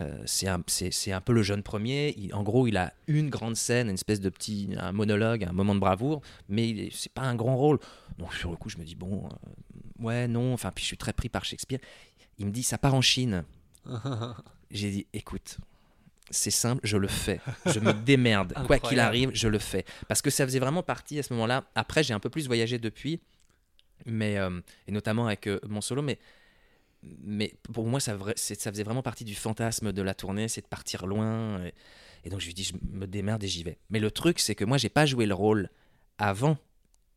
[0.00, 2.12] euh, c'est un, c'est- c'est un peu le jeune premier.
[2.18, 5.52] Il- en gros, il a une grande scène, une espèce de petit un monologue, un
[5.52, 7.78] moment de bravoure, mais c'est pas un grand rôle.
[8.18, 9.50] Donc sur le coup, je me dis bon, euh,
[9.98, 10.52] ouais, non.
[10.52, 11.80] Enfin, puis je suis très pris par Shakespeare.
[12.38, 13.44] Il me dit ça part en Chine.
[14.70, 15.58] J'ai dit écoute,
[16.30, 17.40] c'est simple, je le fais.
[17.66, 18.54] Je me démerde.
[18.66, 19.84] Quoi qu'il arrive, je le fais.
[20.08, 21.64] Parce que ça faisait vraiment partie à ce moment-là.
[21.74, 23.20] Après, j'ai un peu plus voyagé depuis,
[24.06, 26.18] mais, euh, et notamment avec euh, mon solo, mais,
[27.02, 30.66] mais pour moi, ça, ça faisait vraiment partie du fantasme de la tournée, c'est de
[30.66, 31.62] partir loin.
[31.64, 31.74] Et,
[32.24, 33.78] et donc, je lui dis, je me démerde et j'y vais.
[33.90, 35.68] Mais le truc, c'est que moi, j'ai pas joué le rôle
[36.18, 36.56] avant.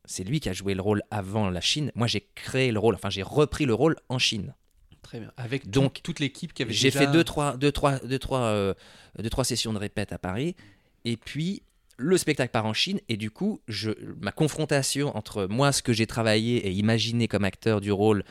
[0.08, 1.91] C'est lui qui a joué le rôle avant la Chine.
[1.95, 4.53] Moi, j'ai créé le rôle, enfin, j'ai repris le rôle en Chine.
[5.01, 5.32] Très bien.
[5.38, 8.39] Avec Donc, toute l'équipe qui avait J'ai déjà- fait deux trois, deux, trois, deux, trois,
[8.41, 8.74] euh,
[9.20, 10.56] deux, trois sessions de répète à Paris.
[11.06, 11.62] Et puis,
[11.97, 12.99] le spectacle part en Chine.
[13.08, 17.43] Et du coup, je, ma confrontation entre moi, ce que j'ai travaillé et imaginé comme
[17.45, 18.24] acteur du rôle,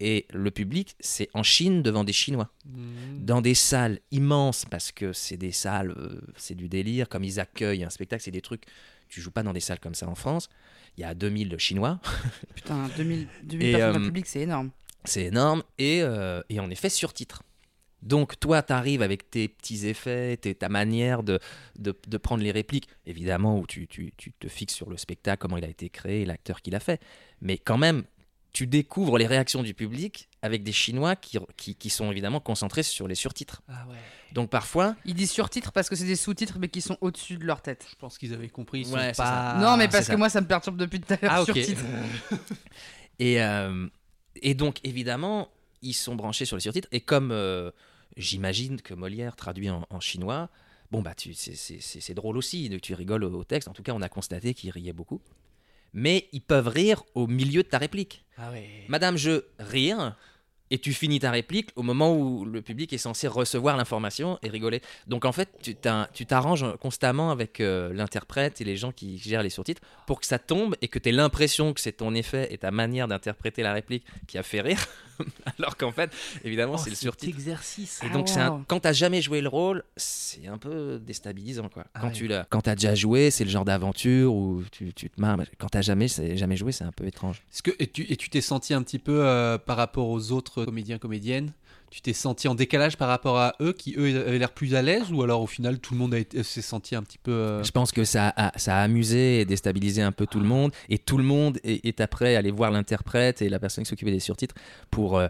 [0.00, 2.50] et le public, c'est en Chine devant des Chinois.
[2.64, 3.24] Mmh.
[3.24, 7.08] Dans des salles immenses, parce que c'est des salles, euh, c'est du délire.
[7.08, 8.64] Comme ils accueillent un spectacle, c'est des trucs.
[9.08, 10.48] Tu joues pas dans des salles comme ça en France.
[10.96, 12.00] Il y a 2000 Chinois.
[12.54, 14.70] Putain, 2000, 2000 Et, personnes dans euh, le public, c'est énorme.
[15.04, 17.42] C'est énorme et, euh, et on est fait sur titre.
[18.02, 21.38] Donc toi, tu arrives avec tes petits effets, tes- ta manière de,
[21.78, 25.40] de, de prendre les répliques, évidemment, où tu, tu, tu te fixes sur le spectacle,
[25.40, 27.00] comment il a été créé, l'acteur qui l'a fait.
[27.40, 28.02] Mais quand même,
[28.52, 32.82] tu découvres les réactions du public avec des Chinois qui, qui, qui sont évidemment concentrés
[32.82, 33.62] sur les surtitres.
[33.68, 33.96] Ah ouais.
[34.32, 37.44] Donc parfois, Ils disent sur-titres parce que c'est des sous-titres, mais qui sont au-dessus de
[37.44, 37.86] leur tête.
[37.90, 38.80] Je pense qu'ils avaient compris.
[38.80, 39.54] Ils sont Ouais, c'est pas...
[39.60, 40.16] non, mais c'est parce que ça.
[40.16, 41.46] moi, ça me perturbe depuis tout à l'heure, Ah ok.
[41.54, 41.82] sur-titres.
[43.18, 43.86] Et, euh,
[44.36, 45.48] et donc, évidemment,
[45.82, 46.88] ils sont branchés sur les surtitres.
[46.92, 47.70] Et comme euh,
[48.16, 50.48] j'imagine que Molière traduit en, en chinois,
[50.90, 52.70] bon, bah, c'est- c'est c'est- c'est drôle aussi.
[52.82, 53.68] Tu rigoles au, au texte.
[53.68, 55.20] En tout cas, on a constaté qu'ils riaient beaucoup.
[55.92, 58.24] Mais ils peuvent rire au milieu de ta réplique.
[58.38, 58.50] Ah.
[58.88, 60.16] Madame, je rire.
[60.74, 64.48] Et tu finis ta réplique au moment où le public est censé recevoir l'information et
[64.48, 64.80] rigoler.
[65.06, 69.50] Donc en fait, tu t'arranges constamment avec euh, l'interprète et les gens qui gèrent les
[69.50, 72.56] surtitres pour que ça tombe et que tu aies l'impression que c'est ton effet et
[72.56, 74.88] ta manière d'interpréter la réplique qui a fait rire.
[75.58, 76.10] Alors qu'en fait,
[76.44, 77.36] évidemment, Oh, c'est le surtitre.
[77.36, 78.00] exercice.
[78.02, 78.60] Et Ah, donc, un- wow.
[78.68, 81.84] quand t'as jamais joué le rôle, c'est un peu déstabilisant, quoi.
[81.94, 85.10] Ah Quand tu l'as, quand t'as déjà joué, c'est le genre d'aventure où tu, tu
[85.10, 85.38] te marres.
[85.58, 87.42] Quand t'as jamais, c'est- jamais joué, c'est un peu étrange.
[87.52, 90.32] Est-ce que et tu et tu t'es senti un petit peu euh, par rapport aux
[90.32, 91.52] autres comédiens comédiennes
[91.92, 94.80] Tu t'es senti en décalage par rapport à eux qui eux avaient l'air plus à
[94.80, 97.30] l'aise ou alors au final tout le monde a été- s'est senti un petit peu
[97.32, 100.46] euh, Je pense que ça a, ça a amusé et déstabilisé un peu tout le
[100.46, 100.72] monde.
[100.88, 104.10] Et tout le monde est, est après aller voir l'interprète et la personne qui s'occupait
[104.10, 104.54] des surtitres
[104.90, 105.18] pour.
[105.18, 105.28] euh,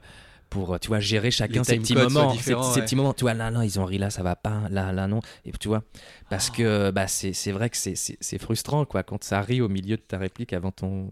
[0.50, 2.84] pour tu vois gérer chacun ces petits moments ces, différents, ces ouais.
[2.84, 5.06] petits moments tu vois là là ils ont ri là ça va pas là là
[5.06, 5.82] non et tu vois
[6.28, 6.56] parce Ah.
[6.58, 10.18] que bah c'est vrai que c'est frustrant quoi quand ça rit au milieu de ta
[10.18, 11.08] réplique avant ton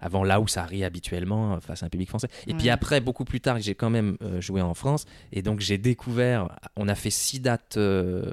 [0.00, 2.28] avant là où ça rit habituellement euh, face à un public français.
[2.46, 5.06] Et puis après, beaucoup plus tard, j'ai quand même euh, joué en France.
[5.32, 8.32] Et donc j'ai découvert, on a fait six dates euh,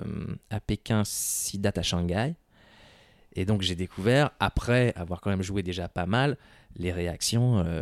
[0.50, 2.36] à Pékin, six dates à Shanghai.
[3.36, 6.38] Et donc j'ai découvert, après avoir quand même joué déjà pas mal,
[6.76, 7.82] les réactions euh,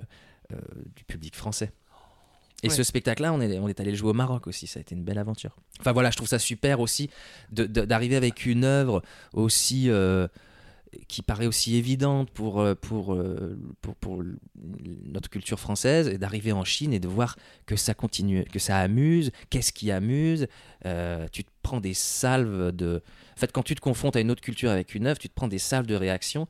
[0.96, 1.72] du public français.
[2.62, 2.74] Et Ouais.
[2.76, 4.94] ce spectacle-là, on est, on est allé le jouer au Maroc aussi, ça a été
[4.94, 5.56] une belle aventure.
[5.80, 7.10] Enfin voilà, je trouve ça super aussi
[7.52, 9.02] de- de- d'arriver avec une œuvre
[9.32, 9.88] aussi
[11.08, 14.24] qui paraît aussi évidente pour, euh, pour, euh, pour, pour
[15.06, 17.36] notre culture française et d'arriver en Chine et de voir
[17.66, 20.48] que ça continue, que ça amuse, qu'est-ce qui amuse?
[20.86, 23.02] Euh, tu te prends des salves de.
[23.36, 25.34] En fait, quand tu te confrontes à une autre culture avec une œuvre, tu te
[25.34, 26.48] prends des salves de réaction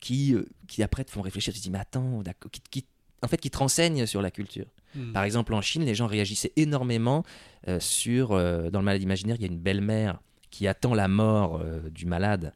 [0.00, 0.34] qui,
[0.68, 1.52] qui après te font réfléchir.
[1.52, 2.22] Tu te dis, mais attends,
[2.52, 2.86] qui, qui-
[3.22, 4.66] en fait, qui te renseignent sur la culture.
[4.94, 5.12] hmm.
[5.12, 7.22] Par exemple, en Chine, les gens réagissaient énormément
[7.68, 8.32] euh, sur.
[8.32, 10.20] euh, dans le malade imaginaire, il y a une belle-mère
[10.50, 11.62] qui attend la mort
[11.92, 12.52] du malade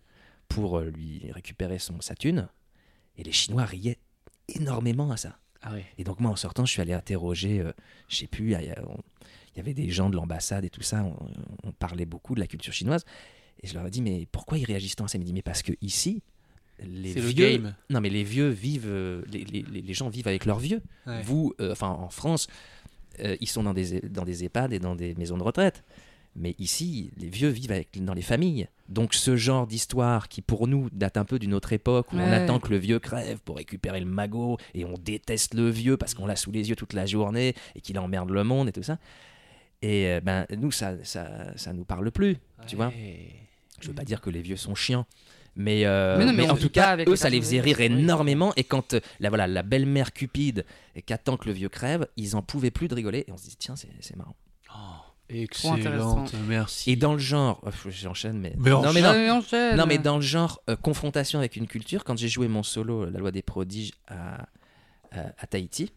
[0.48, 2.48] pour euh, lui récupérer son, sa thune.
[3.16, 3.98] Et les Chinois riaient
[4.48, 5.38] énormément à ça.
[5.62, 5.72] Ah.
[5.98, 7.72] Et donc moi en sortant, je suis allé interroger, euh,
[8.08, 8.74] je sais plus, il
[9.56, 11.16] y, avait des gens de l'ambassade et tout ça, on,
[11.62, 13.04] on parlait beaucoup de la culture chinoise.
[13.62, 15.16] Et je leur ai dit, mais pourquoi ils réagissent tant à ça?
[15.16, 16.22] Ils m'ont dit, mais parce que ici,
[16.80, 17.74] les le vieux, game.
[17.88, 20.82] non mais les vieux vivent, euh, les, les- les- les gens vivent avec leurs vieux.
[21.06, 21.22] Ouais.
[21.22, 22.48] Vous, euh, enfin en France,
[23.20, 25.84] euh, ils sont dans des, dans des EHPAD et dans des maisons de retraite.
[26.36, 28.66] Mais ici, les vieux vivent avec, dans les familles.
[28.88, 32.18] Donc ce genre d'histoire qui pour nous date un peu d'une autre époque où on
[32.18, 32.34] Ouais.
[32.34, 36.12] attend que le vieux crève pour récupérer le magot et on déteste le vieux parce
[36.14, 38.82] qu'on l'a sous les yeux toute la journée et qu'il emmerde le monde et tout
[38.82, 38.98] ça.
[39.80, 42.36] Et euh, ben nous, ça, ça, ça nous parle plus.
[42.66, 43.30] Tu vois Ouais.
[43.80, 45.06] Je veux pas dire que les vieux sont chiants.
[45.56, 47.60] Mais, euh, Mais non, mais mais on en tout cas, avec eux, ça les faisait
[47.60, 48.52] rire énormément.
[48.56, 50.64] Et quand euh, la, voilà, la belle-mère Cupide
[51.06, 53.24] qu'attend que le vieux crève, ils en pouvaient plus de rigoler.
[53.28, 54.34] Et on se dit, tiens, c'est c'est marrant.
[54.74, 55.13] Oh.
[55.42, 56.90] Excellente, merci.
[56.92, 58.52] Et dans le genre, que j'enchaîne, mais.
[58.58, 59.76] Mais non, mais non, enchaîne.
[59.76, 63.04] non, mais dans le genre euh, confrontation avec une culture, quand j'ai joué mon solo,
[63.10, 64.46] La loi des prodiges, à,
[65.12, 65.90] à, à Tahiti,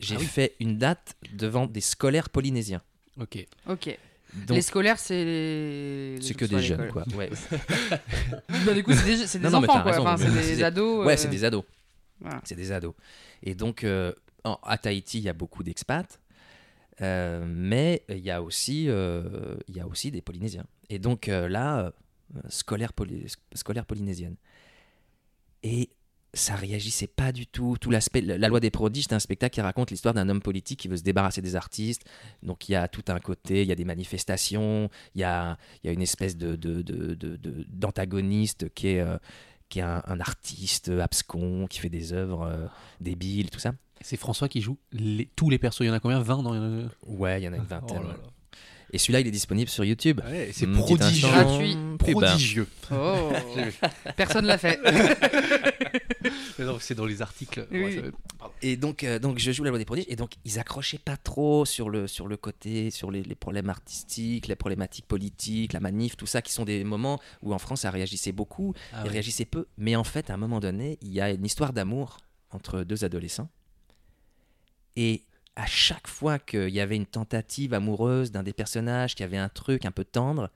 [0.00, 0.26] j'ai Ah oui.
[0.26, 2.82] fait une date devant des scolaires polynésiens.
[3.20, 3.46] Ok.
[3.68, 3.98] Ok.
[4.46, 6.18] Donc, les scolaires, c'est les.
[6.22, 7.04] c'est que des jeunes, quoi.
[7.16, 7.28] Ouais,
[8.64, 9.90] Bah, du coup, c'est des, c'est des Non, enfants, quoi.
[9.90, 11.04] raison, Enfin, mais c'est des des- ados.
[11.06, 11.64] ouais euh, c'est des ados.
[12.20, 12.40] voilà.
[12.44, 12.94] C'est des ados.
[13.42, 14.12] Et donc, euh,
[14.44, 16.18] en- à Tahiti, il y a beaucoup d'expats,
[17.00, 20.66] euh, mais il y, a aussi, euh, il y a aussi des Polynésiens.
[20.88, 21.92] Et donc euh, là,
[22.48, 24.36] scolaire, poly- scolaire polynésienne.
[25.62, 25.90] Et
[26.32, 27.76] ça réagissait pas du tout.
[27.80, 30.78] Tout l'aspect, la loi des prodiges, c'est un spectacle qui raconte l'histoire d'un homme politique
[30.78, 32.04] qui veut se débarrasser des artistes.
[32.42, 35.58] Donc il y a tout un côté, il y a des manifestations, il y a,
[35.82, 36.54] il y a une espèce de,
[37.68, 39.04] d'antagoniste qui est,
[39.68, 42.70] qui est un, un artiste abscon, qui fait des œuvres
[43.00, 43.74] débiles, tout ça.
[44.02, 45.80] C'est François qui joue les- tous les persos.
[45.80, 46.20] Il y en a combien?
[46.20, 47.98] 20 dans euh, Ouais, il y en a une vingtaine.
[48.00, 48.14] Oh là ouais.
[48.14, 48.30] là.
[48.92, 50.20] Et celui-là, il est disponible sur YouTube.
[50.28, 51.28] Ouais, c'est petite prodigieux.
[51.28, 51.76] Gratuit.
[51.98, 52.10] pub.
[52.12, 52.66] Prodigieux.
[52.90, 53.30] Oh.
[54.16, 54.80] Personne l'a fait.
[56.80, 57.66] C'est dans les articles.
[57.70, 57.84] Oui.
[57.84, 57.92] Ouais,
[58.40, 60.04] ça- Et donc, euh, donc je joue la loi des prodiges.
[60.08, 63.70] Et donc, ils accrochaient pas trop sur le, sur le côté, sur les, les problèmes
[63.70, 67.82] artistiques, les problématiques politiques, la manif, tout ça, qui sont des moments où en France,
[67.82, 68.74] ça réagissait beaucoup.
[68.92, 69.10] Ah Ils ouais.
[69.12, 69.66] réagissaient peu.
[69.78, 72.18] Mais en fait, à un moment donné, il y a une histoire d'amour
[72.50, 73.48] entre deux adolescents.
[74.96, 75.22] Et
[75.56, 79.48] à chaque fois qu'il y avait une tentative amoureuse d'un des personnages, qui avait un
[79.48, 80.50] truc un peu tendre,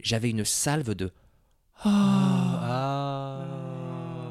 [0.00, 1.10] j'avais une salve de
[1.84, 3.44] Ah.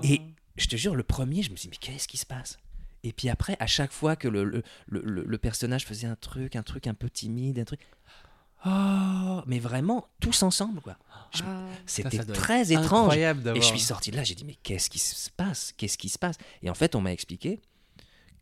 [0.03, 0.21] Et
[0.57, 2.57] je te jure, le premier, je me suis dit, mais qu'est-ce qui se passe?
[3.03, 6.55] Et puis après, à chaque fois que le, le, le- le- personnage faisait un truc,
[6.55, 7.79] un truc un peu timide, un truc.
[8.65, 10.97] Oh, mais vraiment, tous ensemble, quoi.
[11.33, 11.65] Je- Ah.
[11.87, 12.85] C'était très étrange.
[12.85, 15.73] Incroyable Et je suis sorti de là, j'ai dit, mais qu'est-ce qui se passe?
[15.77, 16.37] Qu'est-ce qui se passe?
[16.61, 17.59] Et en fait, on m'a expliqué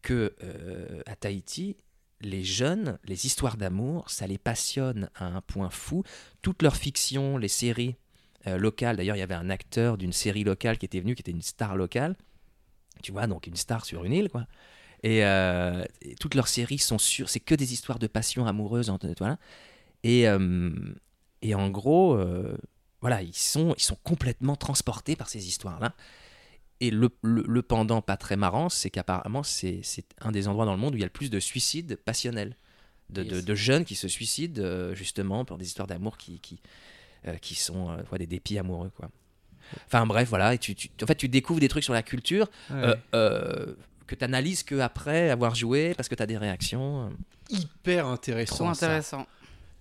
[0.01, 1.75] que euh, à Tahiti,
[2.21, 6.03] les jeunes, les histoires d'amour, ça les passionne à un point fou.
[6.41, 7.95] Toutes leurs fictions, les séries
[8.47, 11.21] euh, locales, d'ailleurs, il y avait un acteur d'une série locale qui était venu, qui
[11.21, 12.15] était une star locale.
[13.01, 14.47] Tu vois, donc une star sur une île, quoi.
[15.01, 15.85] Et, euh,
[16.19, 19.37] toutes leurs séries sont sur, c'est que des histoires de passion amoureuse, voilà.
[20.03, 20.25] Et,
[21.41, 22.17] et en gros,
[22.99, 25.93] voilà, ils sont, ils sont complètement transportés par ces histoires-là.
[26.81, 30.65] Et le, le- le pendant pas très marrant, c'est qu'apparemment, c'est c'est un des endroits
[30.65, 32.55] dans le monde où il y a le plus de suicides passionnels.
[33.09, 33.45] De, de- Yes.
[33.45, 36.59] de jeunes qui se suicident euh, justement pour des histoires d'amour qui, qui,
[37.27, 38.91] euh, qui sont euh, ouais, des dépits amoureux.
[38.95, 39.09] Quoi.
[39.87, 40.53] Enfin bref, voilà.
[40.53, 42.75] Et tu, tu- en fait, tu découvres des trucs sur la culture Ouais.
[42.83, 43.75] euh, euh,
[44.05, 47.11] que tu analyses qu'après avoir joué parce que tu as des réactions.
[47.49, 48.65] Hyper intéressant.
[48.65, 48.85] Trop ça.
[48.85, 49.27] intéressant.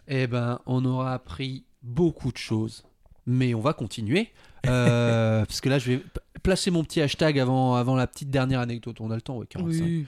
[0.08, 2.82] Eh ben, on aura appris beaucoup de choses.
[3.26, 4.30] Mais on va continuer.
[4.66, 6.02] Euh, parce que là, je vais
[6.48, 9.02] placer mon petit hashtag avant, avant la petite dernière anecdote.
[9.02, 10.06] On a le temps, ouais, 45.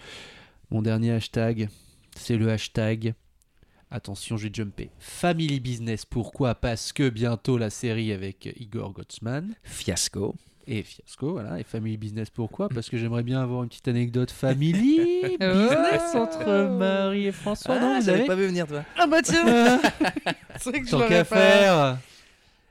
[0.70, 1.68] Mon dernier hashtag,
[2.16, 3.12] c'est le hashtag.
[3.90, 4.88] Attention, je vais jumper.
[5.00, 6.06] Family Business.
[6.06, 6.54] Pourquoi?
[6.54, 10.34] Parce que bientôt la série avec Igor Gottsman Fiasco.
[10.66, 11.60] et Fiasco, voilà.
[11.60, 12.70] Et Family Business, pourquoi?
[12.70, 17.78] Parce que j'aimerais bien avoir une petite anecdote Family Business entre Marie et François.
[17.78, 18.82] non, vous avez pas vu venir, toi.
[18.96, 19.78] Ah bah tiens
[20.58, 21.98] C'est vrai que Tant qu'à faire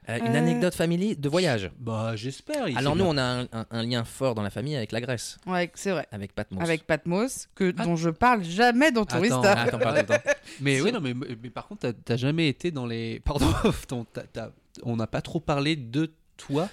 [0.09, 0.39] Euh, une Euh.
[0.39, 1.71] anecdote famille de voyage.
[1.79, 2.65] Bah, j'espère.
[2.75, 3.13] Alors nous, bien.
[3.13, 5.91] on a un, un- un lien fort dans la famille avec la Grèce, Ouais, c'est
[5.91, 6.07] vrai.
[6.11, 6.61] avec Patmos.
[6.63, 7.83] Avec Patmos, que, Ah.
[7.85, 9.55] dont je parle jamais dans Attends, Tourista.
[9.57, 10.23] Ah, t'en parles tout le temps.
[10.61, 13.19] Mais oui, non, mais, mais par contre, t'as- t'as jamais été dans les.
[13.25, 13.45] Pardon,
[13.87, 14.51] ton- t'as- t'as-
[14.83, 16.69] on n'a pas trop parlé de toi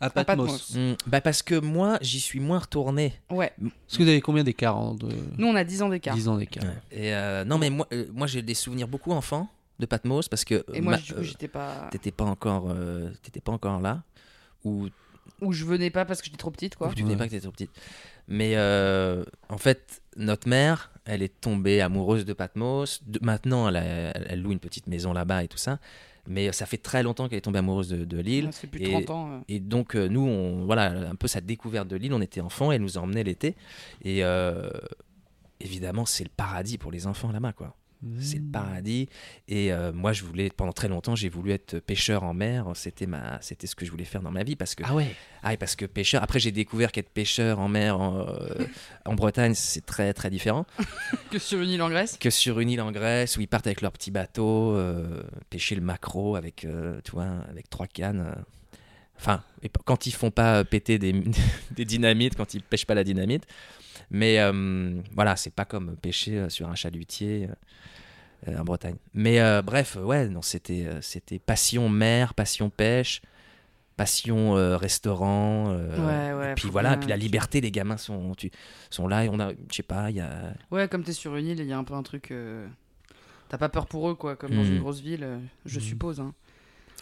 [0.00, 0.46] à Patmos.
[0.46, 0.74] Patmos.
[0.76, 3.14] Hmm, bah parce que moi, j'y suis moins retourné.
[3.30, 3.52] Ouais.
[3.64, 5.08] Est-ce que vous avez combien d'écart de...
[5.38, 6.14] Nous, on a 10 ans d'écart.
[6.14, 6.64] 10 ans d'écart.
[6.92, 9.48] Et euh, non, mais moi, euh, moi j'ai des souvenirs beaucoup enfants
[9.78, 11.88] de Patmos parce que Et moi, ma- du coup, euh, j'étais pas.
[11.90, 14.02] t'étais pas encore, euh, t'étais pas encore là,
[14.64, 14.88] ou
[15.42, 16.88] Ou je venais pas parce que j'étais trop petite, quoi.
[16.88, 17.18] ou tu venais Ouais.
[17.18, 17.70] pas que t'étais trop petite.
[18.28, 23.02] Mais euh, en fait, notre mère, elle est tombée amoureuse de Patmos.
[23.06, 25.78] De- maintenant, elle, a- elle- elle loue une petite maison là-bas et tout ça.
[26.28, 28.46] Mais ça fait très longtemps qu'elle est tombée amoureuse de, de l'île.
[28.46, 29.30] Ouais, Ça fait plus de et- 30 ans.
[29.32, 29.38] euh.
[29.48, 32.72] Et donc, euh, nous, on, voilà, un peu sa découverte de l'île, on était enfants,
[32.72, 33.54] elle nous emmenait l'été.
[34.02, 34.70] Et euh,
[35.60, 37.76] évidemment, c'est le paradis pour les enfants là-bas, quoi.
[38.20, 39.08] C'est le paradis.
[39.48, 42.66] Et euh, moi, je voulais, pendant très longtemps, j'ai voulu être pêcheur en mer.
[42.74, 45.14] C'était ma, c'était ce que je voulais faire dans ma vie parce que, Ah ouais.
[45.42, 46.22] ah, et parce que pêcheur.
[46.22, 48.64] Après, j'ai découvert qu'être pêcheur en mer en, euh,
[49.06, 50.66] en Bretagne, c'est très très différent
[51.30, 52.16] Que sur une île en Grèce.
[52.18, 55.74] que sur une île en Grèce où ils partent avec leur petit bateau euh, pêcher
[55.74, 56.66] le maquereau avec,
[57.04, 58.34] tu vois, avec trois cannes.
[59.18, 59.42] Enfin,
[59.86, 61.14] quand ils font pas péter des,
[61.70, 63.44] des dynamites, quand ils pêchent pas la dynamite.
[64.10, 67.48] Mais euh, voilà, c'est pas comme pêcher euh, sur un chalutier
[68.48, 68.96] euh, en Bretagne.
[69.14, 73.22] Mais bref, ouais, non, c'était c'était passion mer, passion pêche,
[73.96, 75.70] passion euh, restaurant.
[75.70, 78.50] euh, Ouais, ouais, et puis voilà, bien- puis la liberté, les gamins sont, tu-
[78.90, 80.52] sont là et on a, je sais pas, il y a.
[80.70, 82.30] Ouais, comme t'es sur une île, il y a un peu un truc.
[82.30, 82.66] euh,
[83.48, 84.72] T'as pas peur pour eux, quoi, comme dans Mhm.
[84.74, 85.26] une grosse ville,
[85.64, 85.84] je Mhm.
[85.84, 86.20] suppose.
[86.20, 86.34] hein.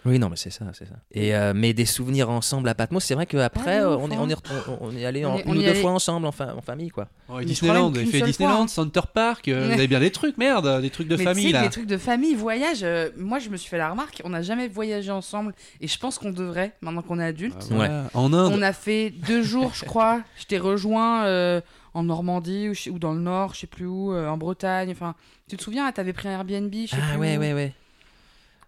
[0.07, 0.97] Oui, non, mais c'est ça, c'est ça.
[1.13, 4.17] Et euh, mais des souvenirs ensemble à Patmos, c'est vrai qu'après, Ah, euh, on est,
[4.19, 4.35] on est,
[4.81, 6.61] on, est allé On en, est- on une ou deux fois ensemble en, fa- en
[6.61, 7.09] famille, quoi.
[7.29, 8.69] Oh, Disneyland, vous avez fait Disneyland, fois, hein.
[8.69, 11.63] Center Park, euh, vous avez bien des trucs, merde, des trucs de Mais famille là.
[11.63, 12.81] des trucs de famille, voyage.
[12.83, 15.99] euh, moi, je me suis fait la remarque, on n'a jamais voyagé ensemble, et je
[15.99, 17.57] pense qu'on devrait, maintenant qu'on est adulte.
[17.61, 18.05] Ah, voilà.
[18.15, 18.53] En Inde.
[18.55, 20.21] On a fait deux jours, je crois.
[20.39, 21.61] Je t'ai rejoint euh,
[21.95, 24.91] en Normandie ou, dans le Nord, je sais plus où, en Bretagne.
[24.91, 25.15] Enfin,
[25.49, 27.41] tu te souviens, t'avais pris un Airbnb, je sais Ah plus ouais, où.
[27.41, 27.73] ouais, ouais.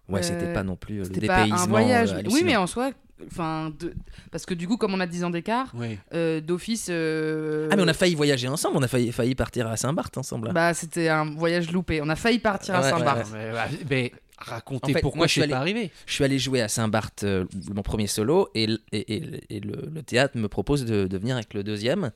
[0.09, 1.57] Ouais, c'était Euh, pas non plus euh, le C'était pas dépaysement.
[1.63, 2.09] un voyage.
[2.11, 2.45] euh, oui, hallucinant.
[2.45, 2.91] mais en soi,
[3.29, 3.93] enfin, de-
[4.31, 5.73] parce que du coup, comme on a 10 ans d'écart,
[6.13, 6.87] euh, d'office.
[6.89, 10.17] euh, Ah, mais on a failli voyager ensemble, on a failli, failli partir à Saint-Barth
[10.17, 10.47] ensemble.
[10.47, 10.53] là.
[10.53, 12.01] Bah, c'était un voyage loupé.
[12.01, 13.29] On a failli partir à Ouais, Saint-Barth.
[13.33, 15.91] Mais, bah, mais racontez En fait, pourquoi moi, je suis allé- pas arrivé.
[16.05, 17.43] Je suis allé jouer à Saint-Barth, euh,
[17.73, 21.35] mon premier solo, et, et, et- et le, le théâtre me propose de, de venir
[21.35, 22.11] avec le deuxième.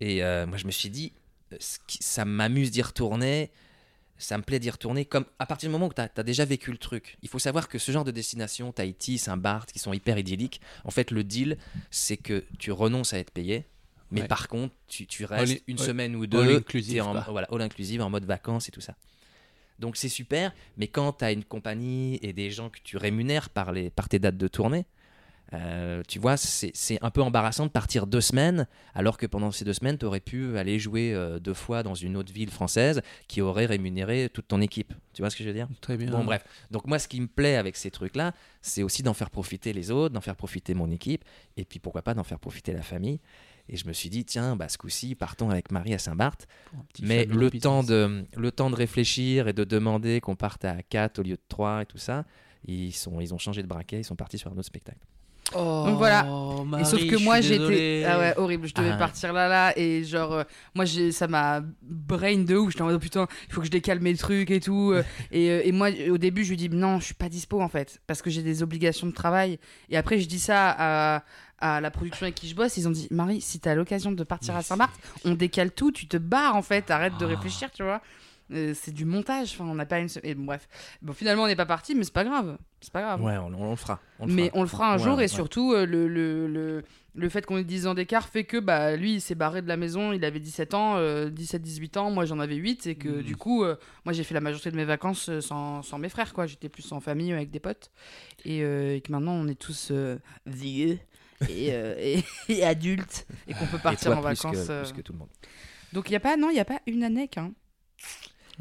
[0.00, 1.12] Et euh, moi, je me suis dit,
[1.52, 3.50] euh, ça m'amuse d'y retourner,
[4.24, 5.04] ça me plaît d'y retourner.
[5.04, 7.68] Comme à partir du moment où tu as, déjà vécu le truc, il faut savoir
[7.68, 11.58] que ce genre de destination, Tahiti, Saint-Barth, qui sont hyper idylliques, en fait, le deal,
[11.90, 13.64] c'est que tu renonces à être payé.
[14.10, 14.28] Mais Ouais.
[14.28, 18.10] par contre, tu, restes une all- semaine ou deux, inclusive, en, voilà, all inclusive, en
[18.10, 18.94] mode vacances et tout ça.
[19.78, 23.48] Donc c'est super, mais quand tu as une compagnie et des gens que tu rémunères
[23.48, 24.84] par, les, par tes dates de tournée,
[25.54, 29.64] euh, tu vois, c'est un peu embarrassant de partir deux semaines, alors que pendant ces
[29.64, 33.02] deux semaines, tu aurais pu aller jouer euh, deux fois dans une autre ville française
[33.28, 34.94] qui aurait rémunéré toute ton équipe.
[35.12, 35.68] Tu vois ce que je veux dire?
[35.80, 36.10] Très bien.
[36.10, 36.44] Bon, bref.
[36.70, 38.32] Donc, moi, ce qui me plaît avec ces trucs-là,
[38.62, 41.24] c'est aussi d'en faire profiter les autres, d'en faire profiter mon équipe,
[41.56, 43.20] et puis pourquoi pas d'en faire profiter la famille.
[43.68, 46.48] Et je me suis dit, tiens, bah, ce coup-ci, partons avec Marie à Saint-Barth.
[47.00, 51.20] Mais le temps, de, le temps de réfléchir et de demander qu'on parte à 4
[51.20, 52.24] au lieu de 3 et tout ça,
[52.64, 54.98] ils, sont, ils ont changé de braquet, ils sont partis sur un autre spectacle.
[55.54, 56.24] Oh, Donc voilà.
[56.66, 58.96] Marie, et sauf que moi j'étais ah ouais horrible je devais Ah.
[58.96, 60.44] partir là là et genre euh,
[60.74, 63.66] moi j'ai ça m'a brain de ouf j'étais en mode oh, putain il faut que
[63.66, 66.56] je décale mes trucs et tout euh, et, euh, et moi au début je lui
[66.56, 69.58] dis non je suis pas dispo en fait parce que j'ai des obligations de travail
[69.90, 71.24] et après je dis ça à
[71.58, 74.24] à la production avec qui je bosse ils ont dit Marie si t'as l'occasion de
[74.24, 74.94] partir à Saint-Marc
[75.24, 77.28] on décale tout tu te barres en fait arrête de Ah.
[77.28, 78.00] réfléchir tu vois
[78.50, 80.68] Euh, c'est du montage enfin on n'a pas une et bon, bref
[81.00, 83.46] bon finalement on n'est pas parti mais c'est pas grave c'est pas grave Ouais, on,
[83.54, 84.00] on le fera.
[84.18, 84.58] on le mais fera.
[84.58, 85.24] on le fera un Ouais, jour ouais.
[85.24, 86.82] et surtout euh, le, le, le,
[87.14, 89.68] le fait qu'on ait 10 ans d'écart fait que bah, lui il s'est barré de
[89.68, 93.22] la maison, il avait 17 ans, 17-18 ans, moi j'en avais 8 et que Mhm.
[93.22, 96.08] du coup euh, moi j'ai fait la majorité de mes vacances euh, sans, sans mes
[96.08, 97.90] frères quoi, j'étais plus en famille avec des potes
[98.44, 100.98] et, euh, et que maintenant on est tous euh, vieux
[101.48, 104.66] et, euh, et, et adultes et qu'on peut partir toi, en plus vacances.
[104.66, 104.82] Que, euh.
[104.82, 105.30] plus que tout le monde.
[105.94, 107.52] Donc il y a pas non, il y a pas une année hein.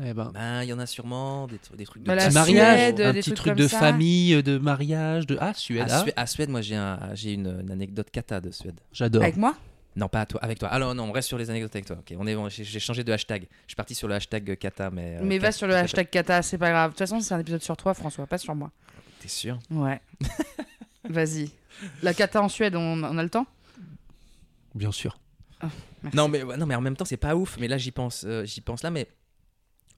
[0.03, 2.45] Eh ben, Ben, il y en a sûrement des, tr- des trucs de Bah, mariage,
[2.79, 3.79] Suède, un des petit trucs truc de ça.
[3.79, 7.33] famille, de mariage, de ah Suède, À, ah, Suède, à Suède, moi j'ai un- j'ai
[7.33, 8.79] une, une anecdote cata de Suède.
[8.93, 9.21] j'adore.
[9.23, 9.55] avec moi?
[9.95, 10.69] Non, pas à toi, avec toi.
[10.69, 11.97] Alors non, on reste sur les anecdotes avec toi.
[11.99, 13.47] Ok, on est, j'ai changé de hashtag.
[13.67, 15.17] Je suis parti sur le hashtag kata, mais.
[15.17, 16.91] euh, Mais va sur le hashtag kata, c'est pas grave.
[16.91, 18.71] De toute façon, c'est un épisode sur toi François, pas sur moi.
[19.19, 19.59] T'es sûr?
[19.69, 19.99] Ouais.
[21.09, 21.51] Vas-y.
[22.03, 23.45] La kata en Suède, on, on a le temps?
[24.73, 25.19] Bien sûr.
[26.03, 26.17] Merci.
[26.17, 27.57] Non, mais non, mais en même temps, c'est pas ouf.
[27.59, 29.07] Mais là, j'y pense, euh, j'y pense là, mais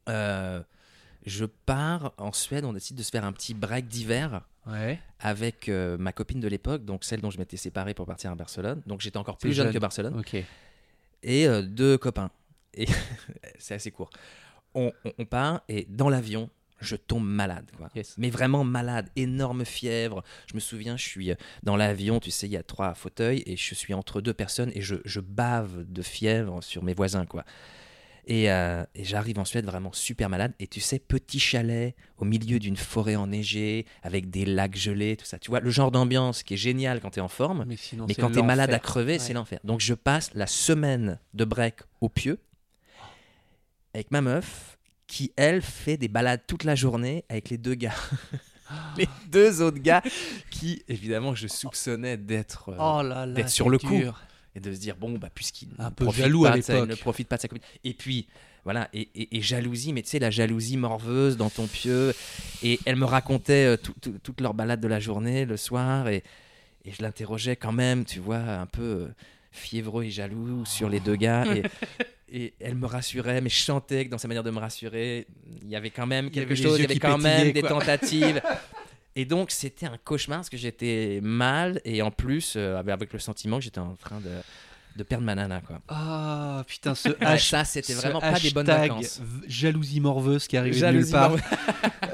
[0.07, 2.65] je pars en Suède.
[2.65, 4.97] On décide de se faire un petit break d'hiver Ouais.
[5.19, 8.35] avec euh, ma copine de l'époque, donc celle dont je m'étais séparé pour partir à
[8.35, 8.81] Barcelone.
[8.85, 9.73] Donc j'étais encore plus jeune jeune.
[9.73, 10.15] que Barcelone.
[11.21, 12.31] Et euh, deux copains.
[12.73, 12.85] Et
[13.59, 14.09] c'est assez court.
[14.73, 16.49] On, on- on part et dans l'avion,
[16.79, 17.69] je tombe malade.
[17.77, 17.89] Quoi.
[17.93, 18.15] Yes.
[18.17, 20.23] Mais vraiment malade, énorme fièvre.
[20.49, 23.43] Je me souviens, je suis euh, dans l'avion, tu sais, il y a trois fauteuils
[23.45, 27.25] et je suis entre deux personnes et je, je bave de fièvre sur mes voisins.
[27.25, 27.43] quoi.
[28.25, 30.53] Et, euh, et j'arrive en Suède vraiment super malade.
[30.59, 35.25] Et tu sais, petit chalet au milieu d'une forêt enneigée, avec des lacs gelés, tout
[35.25, 35.39] ça.
[35.39, 37.65] Tu vois, le genre d'ambiance qui est génial quand tu es en forme.
[37.67, 39.19] Mais sinon, Mais c'est quand t'es malade à crever, Ouais.
[39.19, 39.59] c'est l'enfer.
[39.63, 42.39] Donc je passe la semaine de break au pieu
[43.93, 47.93] avec ma meuf qui, elle, fait des balades toute la journée avec les deux gars.
[48.97, 50.01] les deux autres gars
[50.49, 54.01] qui, évidemment, je soupçonnais d'être euh, Oh sur le coup.
[54.55, 56.61] Et de se dire bon bah puisqu'il Un ne peu profite jaloux à pas de
[56.61, 56.99] sa- il ne l'époque.
[56.99, 58.27] profite pas de sa copine et puis
[58.63, 62.13] voilà et, et- et jalousie mais tu sais la jalousie morveuse dans ton pieu.
[62.61, 66.07] Et elle me racontait euh, tout- tout- toute leur balade de la journée le soir
[66.07, 66.23] et,
[66.85, 69.07] et je l'interrogeais quand même tu vois un peu euh,
[69.51, 71.45] fiévreux et jaloux sur les deux gars.
[71.55, 71.63] Et,
[72.35, 75.27] et elle me rassurait mais je sentais que dans sa manière de me rassurer
[75.61, 77.51] il y avait quand même Il y quelque avait chose il y avait quand même
[77.51, 78.41] des tentatives
[79.15, 83.13] et donc c'était un cauchemar parce que j'étais mal et en plus euh, avec- avec
[83.13, 84.29] le sentiment que j'étais en train de,
[84.95, 85.79] de perdre ma nana quoi.
[85.89, 89.21] Ah putain, ce Ouais, hash- ça c'était vraiment pas des bonnes hashtag vacances.
[89.47, 91.35] Jalousie morveuse qui arrivait de Jalousie nulle part.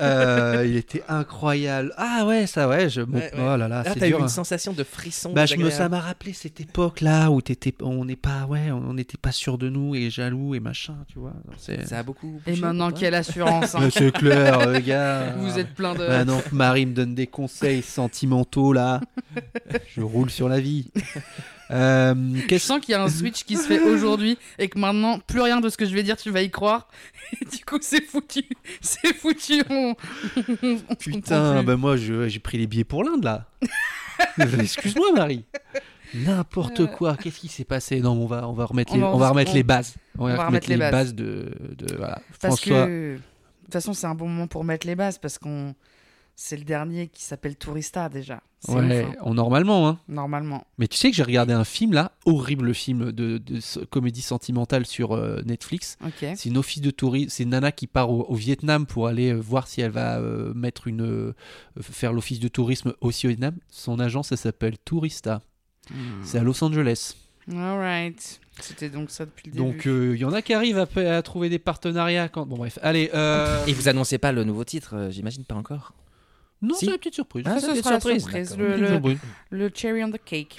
[0.01, 1.93] Euh, il était incroyable.
[1.97, 2.87] Ah ouais, ça ouais.
[2.89, 3.01] Je...
[3.01, 3.37] bon, Ouais, ouais.
[3.37, 4.19] Oh là là, Là, c'est t'as eu dur.
[4.19, 4.29] une hein.
[4.29, 5.33] sensation de frisson.
[5.33, 8.93] Bah, je me, ça m'a rappelé cette époque-là où t'étais, on n'est pas, ouais, on
[8.93, 11.33] n'était pas sûr de nous et jaloux et machin, tu vois.
[11.57, 12.39] Ça a beaucoup.
[12.47, 13.79] Et maintenant, quelle assurance hein.
[13.81, 15.31] Mais c'est clair, le gars.
[15.37, 16.07] Vous êtes plein de.
[16.07, 19.01] Maintenant que Marie me donne des conseils sentimentaux là,
[19.93, 20.91] je roule sur la vie.
[21.71, 22.15] Euh,
[22.49, 25.39] Je sens qu'il y a un switch qui se fait aujourd'hui et que maintenant, plus
[25.41, 26.87] rien de ce que je vais dire, tu vas y croire.
[27.41, 28.43] Et du coup, c'est foutu.
[28.81, 29.61] C'est foutu.
[29.69, 29.95] On...
[30.63, 33.45] on- on Putain, bah moi j'ai pris les billets pour l'Inde là.
[34.59, 35.45] Excuse-moi Marie.
[36.13, 36.87] N'importe Euh.
[36.87, 37.15] quoi.
[37.17, 37.99] Qu'est-ce qui s'est passé?
[37.99, 39.93] Non, on va on va remettre On les, va- on va remettre on- les bases.
[40.17, 42.19] On va, va remettre les bases, de, de voilà.
[42.41, 42.87] Parce François.
[42.87, 43.13] que.
[43.15, 43.19] De
[43.65, 45.75] toute façon, c'est un bon moment pour mettre les bases parce qu'on.
[46.41, 48.41] C'est le dernier qui s'appelle Tourista déjà.
[48.69, 49.99] Ouais, ouf, hein, on- normalement hein.
[50.07, 50.65] normalement.
[50.77, 53.41] Mais tu sais que j'ai regardé un film là, horrible film de,
[53.89, 55.97] comédie sentimentale sur euh, Netflix.
[56.01, 56.25] Ok.
[56.37, 59.35] C'est une office de tourisme, c'est nana qui part au, au Vietnam pour aller euh,
[59.37, 61.35] voir si elle va euh, mettre une euh,
[61.81, 63.55] faire l'office de tourisme aussi au Vietnam.
[63.67, 65.41] Son agence, ça s'appelle Tourista.
[66.23, 67.15] C'est à Los Angeles.
[67.51, 68.39] Alright.
[68.61, 69.65] C'était donc ça depuis le début.
[69.65, 72.29] Donc euh, il y en a qui arrivent à, trouver des partenariats.
[72.29, 72.45] Quand...
[72.45, 73.09] Bon bref, allez.
[73.13, 75.91] euh, Et vous annoncez pas le nouveau titre, euh, j'imagine pas encore.
[76.61, 76.85] Non, Si.
[76.85, 77.45] c'est la petite surprise.
[77.47, 78.57] Ah, ça, c'est ce une sera la surprise.
[78.57, 79.17] Le, le- surprise.
[79.49, 80.57] le cherry on the cake.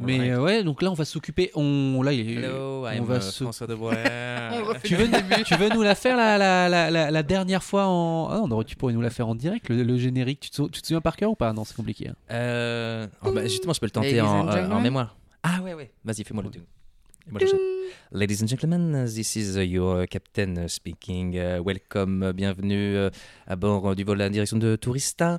[0.00, 0.30] Mais Ouais.
[0.30, 1.50] euh, ouais, donc là on va s'occuper.
[1.54, 3.66] On là il est- Hello, on I'm va euh, se- François
[4.82, 5.08] Tu veux,
[5.44, 8.28] tu veux nous la faire la, la, la, la, la dernière fois en.
[8.30, 10.40] Ah, on aurait, tu pourrais nous la faire en direct, le, le générique.
[10.40, 11.52] Tu te, tu te souviens par cœur ou pas?
[11.52, 12.08] Non, c'est compliqué.
[12.08, 12.14] hein.
[12.30, 15.16] Euh, oh, bah, justement, je peux le tenter en, euh, en mémoire.
[15.42, 15.90] Ah ouais, ouais.
[16.04, 16.60] Vas-y, fais-moi le tout.
[17.30, 17.54] Jet.
[18.10, 21.38] Ladies and gentlemen, this is uh, your captain uh, speaking.
[21.38, 23.10] Uh, welcome, uh, bienvenue uh,
[23.46, 25.38] à bord uh, du vol à la direction de Tourista.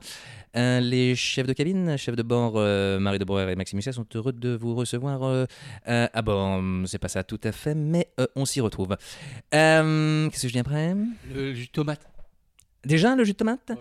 [0.55, 3.91] Euh, les chefs de cabine, chefs de bord, euh, Marie de Breuer et Maxime Musset
[3.91, 5.45] sont heureux de vous recevoir euh,
[5.85, 6.61] à bord.
[6.85, 8.95] C'est pas ça tout à fait, mais on s'y retrouve.
[9.51, 10.95] Qu'est-ce que je dis après?
[11.33, 12.07] Le jus de tomate.
[12.85, 13.71] Déjà, le jus de tomate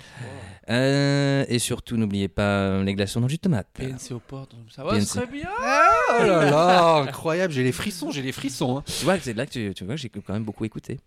[0.70, 3.66] Euh, Et surtout, n'oubliez pas les glaçons dans le jus de tomate.
[3.74, 5.48] PNC aux portes, ça va, ce serait bien.
[5.60, 8.78] Oh là là, incroyable, j'ai les frissons, j'ai les frissons.
[8.78, 8.84] Hein.
[8.86, 11.00] Tu vois, c'est là que tu, tu vois, j'ai quand même beaucoup écouté.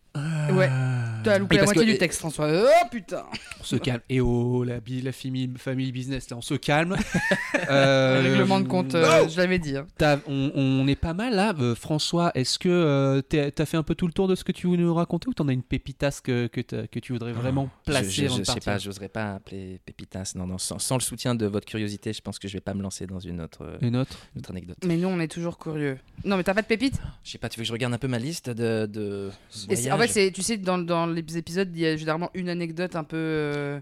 [0.52, 0.70] Ouais.
[1.24, 2.50] Tu as loupé la moitié que- du texte, François.
[2.52, 3.24] Oh putain.
[3.62, 4.02] On se calme.
[4.10, 6.96] Et oh, la, la famille, family business, là, on se calme.
[7.70, 9.76] Euh, Le règlement de compte, euh, je l'avais dit.
[9.78, 9.88] hein.
[10.28, 11.54] on, on est pas mal là.
[11.58, 14.44] Euh, François, est-ce que euh, t'es- t'as fait un peu tout le tour de ce
[14.44, 17.32] que tu voulais nous raconter ou t'en as une pépitasse que, que, que tu voudrais
[17.32, 20.34] vraiment placer je, je, avant je de sais pas, j'oserais pas appeler Pépitas.
[20.36, 22.74] Non, non, sans, sans le soutien de votre curiosité, je pense que je vais pas
[22.74, 24.78] me lancer dans une autre, euh, Une autre une autre anecdote.
[24.86, 25.98] Mais nous, on est toujours curieux.
[26.24, 26.96] Non, mais t'as pas de pépite?
[27.24, 28.86] Je sais pas, tu veux que je regarde un peu ma liste de.
[28.86, 29.30] de
[29.70, 32.96] Et En fait, tu sais, dans, dans les épisodes, il y a généralement une anecdote
[32.96, 33.80] un peu, euh,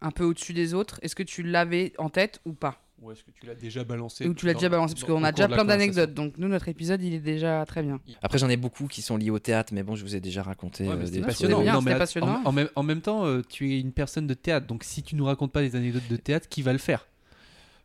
[0.00, 0.98] un peu au-dessus des autres.
[1.02, 2.82] Est-ce que tu l'avais en tête ou pas?
[3.02, 5.32] Ou est-ce que tu l'as déjà balancé Ou tu l'as déjà balancé Parce qu'on a
[5.32, 6.12] déjà plein d'anecdotes.
[6.12, 7.98] Donc, nous, notre épisode, il est déjà très bien.
[8.22, 10.42] Après, j'en ai beaucoup qui sont liés au théâtre, mais bon, je vous ai déjà
[10.42, 10.86] raconté.
[10.86, 11.62] Ouais, euh, des- passionnant.
[11.62, 12.42] bien, Non, mais passionnant.
[12.44, 15.02] En, en même, en même temps, euh, tu es une personne de théâtre, donc si
[15.02, 17.06] tu nous racontes pas des anecdotes de théâtre, qui va le faire,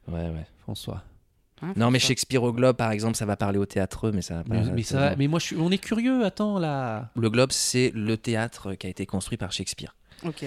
[0.07, 0.45] Ouais, ouais.
[0.63, 1.03] François
[1.61, 4.35] Hein, Non, mais Shakespeare au Globe, par exemple, ça va parler au théâtreux, mais ça
[4.35, 4.53] va pas.
[4.55, 6.25] mais, mais ça, ça- mais moi, je suis, on est curieux.
[6.25, 7.09] Attends là.
[7.15, 9.95] Le Globe, c'est le théâtre qui a été construit par Shakespeare.
[10.25, 10.43] Ok.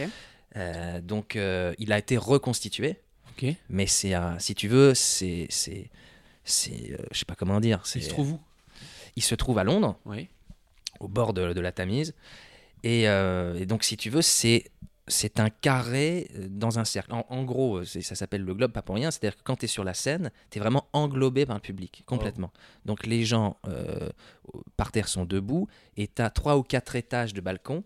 [0.57, 2.99] Euh, donc, euh, il a été reconstitué.
[3.69, 5.91] Mais c'est, si tu veux, c'est, c'est,
[6.45, 7.83] c'est, euh, je sais pas comment dire.
[7.95, 8.41] Il se trouve où?
[9.17, 10.29] Il se trouve à Londres, Oui.
[11.01, 12.15] au bord de, de la Tamise,
[12.83, 14.65] et, euh, et donc si tu veux, c'est,
[15.09, 17.13] c'est un carré euh, dans un cercle.
[17.13, 19.11] En, en gros, ça s'appelle le globe, pas pour rien.
[19.11, 22.03] C'est-à-dire que quand tu es sur la scène, tu es vraiment englobé par le public,
[22.07, 22.53] complètement.
[22.85, 24.11] Donc les gens euh,
[24.77, 25.67] par terre sont debout,
[25.97, 27.83] et tu as trois ou quatre étages de balcons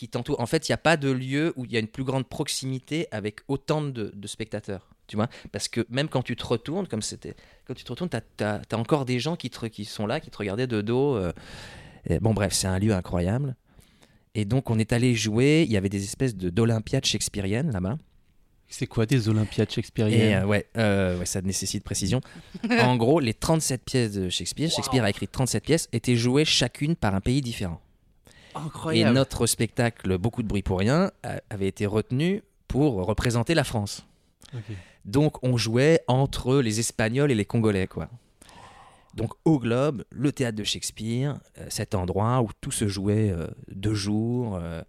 [0.00, 0.40] qui t'entourent.
[0.40, 2.26] En fait, il n'y a pas de lieu où il y a une plus grande
[2.26, 4.88] proximité avec autant de, de spectateurs.
[5.08, 5.28] Tu vois?
[5.52, 7.34] Parce que même quand tu te retournes, comme c'était,
[7.66, 10.30] quand tu te retournes, tu as, encore des gens qui, te- qui sont là, qui
[10.30, 11.16] te regardaient de dos.
[11.16, 11.32] euh.
[12.08, 13.56] Et bon, bref, c'est un lieu incroyable.
[14.34, 15.66] Et donc, on est allé jouer.
[15.68, 17.98] Il y avait des espèces de d'olympiades shakespeariennes là-bas.
[18.68, 20.44] C'est quoi des Olympiades shakespeariennes?
[20.44, 22.22] Euh, ouais, euh, ouais, ça nécessite précision.
[22.78, 26.96] en gros, les 37 pièces de Shakespeare, Shakespeare a écrit 37 pièces, étaient jouées chacune
[26.96, 27.82] par un pays différent.
[28.96, 31.10] Et notre spectacle, beaucoup de bruit pour rien,
[31.50, 34.06] avait été retenu pour représenter la France.
[35.04, 38.08] Donc on jouait entre les Espagnols et les Congolais, quoi.
[39.14, 43.48] Donc au Globe, le théâtre de Shakespeare, euh, cet endroit où tout se jouait euh,
[43.68, 44.82] deux jours, euh,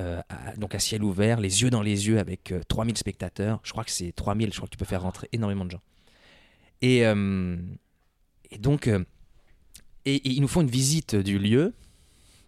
[0.00, 3.60] euh, à- donc à ciel ouvert, les yeux dans les yeux avec euh, 3000 spectateurs.
[3.64, 5.82] Je crois que c'est 3000, je crois que tu peux faire rentrer énormément de gens.
[6.80, 7.56] Et, euh,
[8.50, 9.04] et donc, euh,
[10.06, 11.74] et, et ils nous font une visite du lieu.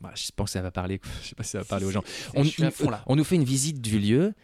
[0.01, 1.91] Bah, je pense que ça va parler, je sais pas si ça va parler aux
[1.91, 2.03] gens.
[2.35, 4.35] On, fond, nous fait une visite du lieu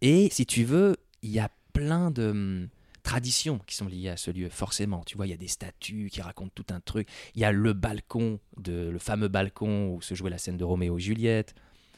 [0.00, 2.68] et si tu veux, il y a plein de hum,
[3.02, 5.02] traditions qui sont liées à ce lieu, forcément.
[5.04, 7.08] Tu vois, il y a des statues qui racontent tout un truc.
[7.34, 10.64] Il y a le balcon, de, le fameux balcon où se jouait la scène de
[10.64, 11.54] Roméo et Juliette.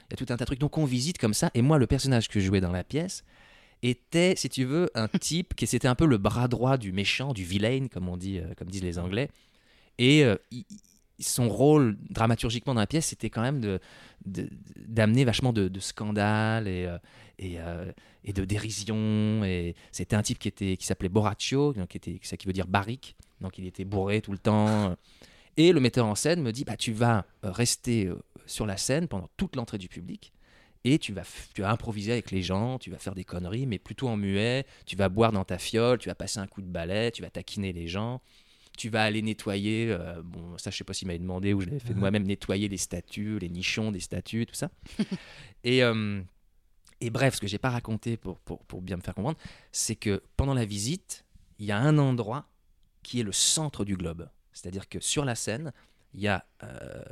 [0.09, 0.59] Il y a tout un tas de trucs.
[0.61, 1.51] Donc on visite comme ça.
[1.55, 3.25] Et moi, le personnage que je jouais dans la pièce
[3.83, 7.33] était, si tu veux, un type qui c'était un peu le bras droit du méchant,
[7.33, 9.31] du vilain, comme on dit, euh, comme disent les Anglais.
[9.99, 10.65] Et euh, il-
[11.19, 13.81] son rôle dramaturgiquement dans la pièce, c'était quand même de
[14.25, 16.99] d'amener vachement de, de scandales et, euh,
[17.39, 17.93] et, euh,
[18.25, 19.45] et de dérision.
[19.45, 22.53] Et c'était un type qui était qui s'appelait Boraccio, donc qui était ça qui veut
[22.53, 23.17] dire barrique.
[23.41, 24.97] Donc il était bourré tout le temps.
[25.57, 28.11] Et le metteur en scène me dit bah tu vas euh, rester
[28.47, 30.33] sur la scène pendant toute l'entrée du public
[30.85, 31.23] et tu vas
[31.55, 34.67] tu vas improviser avec les gens, tu vas faire des conneries mais plutôt en muet,
[34.87, 37.31] tu vas boire dans ta fiole, tu vas passer un coup de balai, tu vas
[37.31, 38.21] taquiner les gens.
[38.77, 41.67] Tu vas aller nettoyer, euh, bon, ça je sais pas s'il m'avait demandé ou je
[41.67, 44.71] l'avais fait de moi-même, nettoyer les statues, les nichons des statues, tout ça.
[45.65, 46.23] et, euh,
[47.01, 49.39] et bref, ce que j'ai pas raconté pour, pour, pour bien me faire comprendre,
[49.73, 51.25] c'est que pendant la visite,
[51.59, 52.49] il y a un endroit
[53.03, 54.29] qui est le centre du globe.
[54.53, 55.73] C'est-à-dire que sur la scène,
[56.15, 57.03] il y a euh,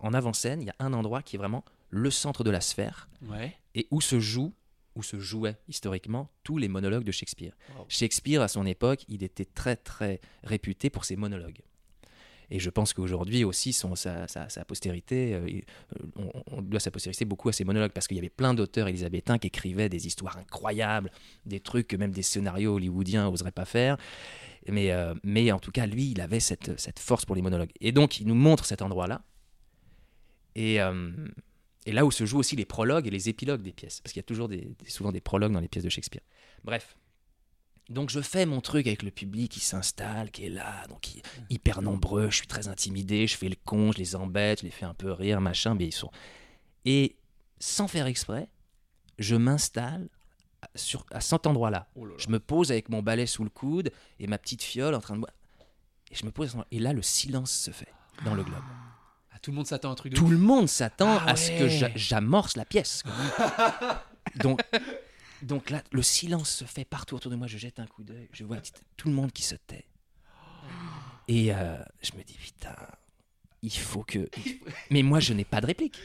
[0.00, 3.08] en avant-scène, il y a un endroit qui est vraiment le centre de la sphère
[3.28, 3.54] Ouais.
[3.74, 4.54] et où se joue,
[4.94, 7.54] où se jouaient historiquement tous les monologues de Shakespeare.
[7.76, 7.86] Wow.
[7.88, 11.60] Shakespeare, à son époque, il était très très réputé pour ses monologues.
[12.50, 16.80] Et je pense qu'aujourd'hui aussi, son, sa, sa- sa postérité, euh, euh, on, on doit
[16.80, 19.88] sa postérité beaucoup à ses monologues, parce qu'il y avait plein d'auteurs élisabétains qui écrivaient
[19.88, 21.10] des histoires incroyables,
[21.46, 23.96] des trucs que même des scénarios hollywoodiens n'oseraient pas faire.
[24.68, 27.72] Mais, euh, mais en tout cas, lui, il avait cette, cette force pour les monologues.
[27.80, 29.22] Et donc, il nous montre cet endroit-là.
[30.54, 31.10] Et, euh,
[31.86, 34.00] et là où se jouent aussi les prologues et les épilogues des pièces.
[34.00, 36.22] Parce qu'il y a toujours des, souvent des prologues dans les pièces de Shakespeare.
[36.64, 36.96] Bref.
[37.88, 41.18] Donc je fais mon truc avec le public qui s'installe, qui est là, donc qui
[41.18, 44.64] est hyper nombreux, je suis très intimidé, je fais le con, je les embête, je
[44.64, 46.10] les fais un peu rire, machin, mais ils sont...
[46.84, 47.16] Et
[47.58, 48.48] sans faire exprès,
[49.18, 50.08] je m'installe
[50.62, 51.90] à- sur, à cet endroit-là.
[51.96, 52.18] Oh là là.
[52.18, 55.16] Je me pose avec mon balai sous le coude et ma petite fiole en train
[55.16, 55.34] de boire.
[56.10, 57.92] Et je me pose, et là le silence se fait
[58.24, 58.62] dans le globe.
[59.42, 61.50] Tout le monde s'attend à un truc de Tout le monde s'attend Ah à ce
[61.50, 63.02] que j'a- j'amorce la pièce.
[64.36, 64.60] donc,
[65.42, 67.46] donc là, le silence se fait partout autour de moi.
[67.48, 68.28] Je jette un coup d'œil.
[68.32, 68.58] Je vois
[68.96, 69.84] tout le monde qui se tait.
[71.28, 72.76] Et euh, je me dis, putain,
[73.62, 74.28] il faut que.
[74.90, 75.98] Mais moi, je n'ai pas de réplique.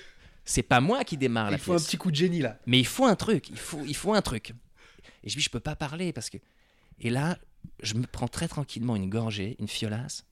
[0.46, 1.88] C'est pas moi qui démarre la Il faut un pièce.
[1.88, 2.58] petit coup de génie là.
[2.66, 4.54] Mais il faut un truc, il faut, il faut un truc.
[5.24, 6.38] Et je dis, je peux pas parler parce que.
[7.00, 7.38] Et là,
[7.84, 10.26] je me prends très tranquillement une gorgée, une fiolasse.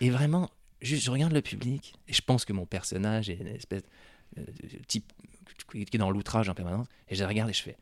[0.00, 1.94] Et vraiment, juste, je regarde le public.
[2.08, 3.82] Et je pense que mon personnage est une espèce
[4.38, 5.12] euh, de type
[5.70, 6.86] qui est dans l'outrage en permanence.
[7.08, 7.76] Et je regarde et je fais.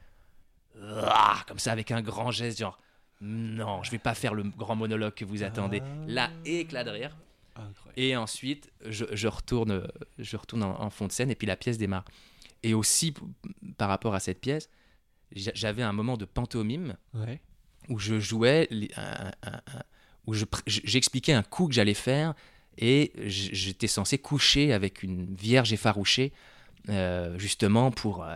[0.83, 2.79] Ah comme ça, avec un grand geste, genre.
[3.21, 5.81] Non, je vais pas faire le grand monologue que vous attendez.
[6.07, 7.17] Là, éclat de rire.
[7.57, 7.93] Incroyable.
[7.97, 9.87] Et ensuite, je, je retourne,
[10.19, 12.05] je retourne en, en fond de scène et puis la pièce démarre.
[12.65, 13.15] Et aussi,
[13.79, 14.69] par rapport à cette pièce,
[15.33, 17.41] j'a- j'avais un moment de pantomime Ouais.
[17.89, 19.83] où je jouais, les- un- un- un-
[20.27, 22.35] où je j'expliquais un coup que j'allais faire
[22.79, 26.33] et j'étais censé coucher avec une vierge effarouchée,
[26.89, 28.35] euh, justement pour, euh,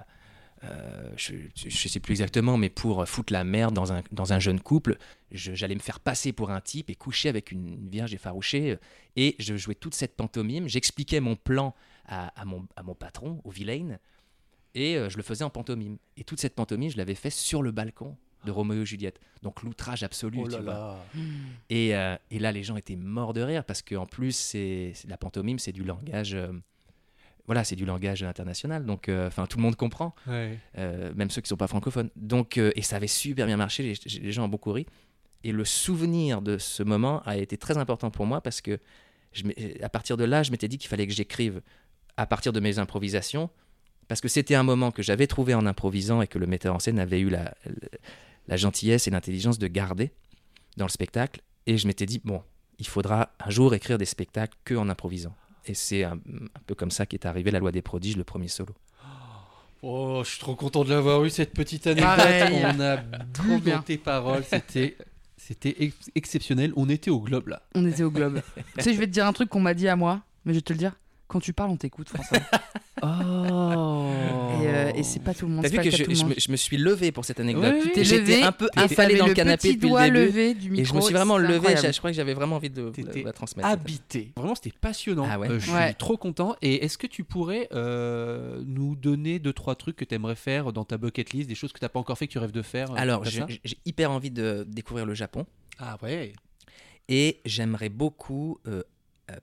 [0.64, 4.38] euh, je ne sais plus exactement, mais pour foutre la merde dans un, dans un
[4.38, 4.96] jeune couple.
[5.30, 8.76] J'allais me faire passer pour un type et coucher avec une vierge effarouchée.
[9.16, 10.68] Et je jouais toute cette pantomime.
[10.68, 11.74] J'expliquais mon plan
[12.06, 13.98] à, à mon, à mon patron, au vilain,
[14.74, 15.98] et je le faisais en pantomime.
[16.16, 19.20] Et toute cette pantomime, je l'avais fait sur le balcon de Roméo et Juliette.
[19.42, 20.72] Donc l'outrage absolu, Oh tu là vois.
[20.72, 20.96] là.
[21.70, 25.16] Et, euh, et là, les gens étaient morts de rire parce qu'en plus, c'est la
[25.16, 26.34] pantomime, c'est du langage.
[26.34, 26.52] euh,
[27.46, 28.84] voilà, c'est du langage international.
[28.84, 30.58] Donc, euh, enfin, tout le monde comprend, Ouais.
[30.76, 32.10] euh, même ceux qui sont pas francophones.
[32.14, 33.82] Donc, euh, et ça avait super bien marché.
[33.82, 34.84] Les, les gens ont beaucoup ri.
[35.44, 38.78] Et le souvenir de ce moment a été très important pour moi parce que
[39.32, 39.44] je,
[39.82, 41.62] à partir de là, je m'étais dit qu'il fallait que j'écrive
[42.18, 43.48] à partir de mes improvisations
[44.08, 46.78] parce que c'était un moment que j'avais trouvé en improvisant et que le metteur en
[46.80, 47.54] scène avait eu la,
[48.48, 50.10] la gentillesse et l'intelligence de garder
[50.76, 51.40] dans le spectacle.
[51.66, 52.42] Et je m'étais dit, bon,
[52.78, 55.34] il faudra un jour écrire des spectacles que en improvisant.
[55.66, 58.48] Et c'est un, un peu comme ça qu'est arrivé La Loi des Prodiges, le premier
[58.48, 58.74] solo.
[59.82, 62.16] Oh, je suis trop content de l'avoir eu cette petite anecdote.
[62.16, 62.64] Pareil.
[62.64, 62.96] On a
[63.32, 64.42] Trop bu dans tes paroles.
[64.44, 64.96] C'était,
[65.36, 66.72] c'était ex- exceptionnel.
[66.76, 67.62] On était au globe là.
[67.74, 68.40] On était au globe.
[68.78, 70.58] tu sais, je vais te dire un truc qu'on m'a dit à moi, mais je
[70.58, 70.96] vais te le dire.
[71.28, 72.38] Quand tu parles, on t'écoute, François.
[73.00, 74.10] Oh.
[74.60, 75.62] Et, euh, et c'est pas tout le monde.
[75.62, 77.76] T'as vu que je, me, je me suis levé pour cette anecdote.
[77.84, 77.92] Oui.
[77.94, 80.26] t'es J'étais un peu affalé dans le le canapé petit depuis doigt le début.
[80.26, 80.82] levé du micro.
[80.82, 81.76] Et je me suis vraiment levé.
[81.76, 82.90] Je, je crois que j'avais vraiment envie de,
[83.24, 83.68] la transmettre.
[83.68, 84.32] habité.
[84.36, 85.28] Vraiment, c'était passionnant.
[85.30, 85.92] Ah ouais Euh, je suis Ouais.
[85.94, 86.56] trop content.
[86.60, 90.72] Et est-ce que tu pourrais euh, nous donner deux trois trucs que tu aimerais faire
[90.72, 92.62] dans ta bucket list, des choses que t'as pas encore fait que tu rêves de
[92.62, 93.44] faire euh, Alors, j'ai
[93.84, 95.46] hyper envie de découvrir le Japon.
[95.78, 96.32] ah ouais.
[97.08, 98.82] Et j'aimerais beaucoup euh,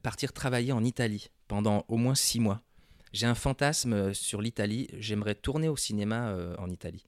[0.01, 2.61] partir travailler en Italie pendant au moins six mois.
[3.13, 4.89] J'ai un fantasme euh, sur l'Italie.
[4.99, 7.05] J'aimerais tourner au cinéma euh, en Italie.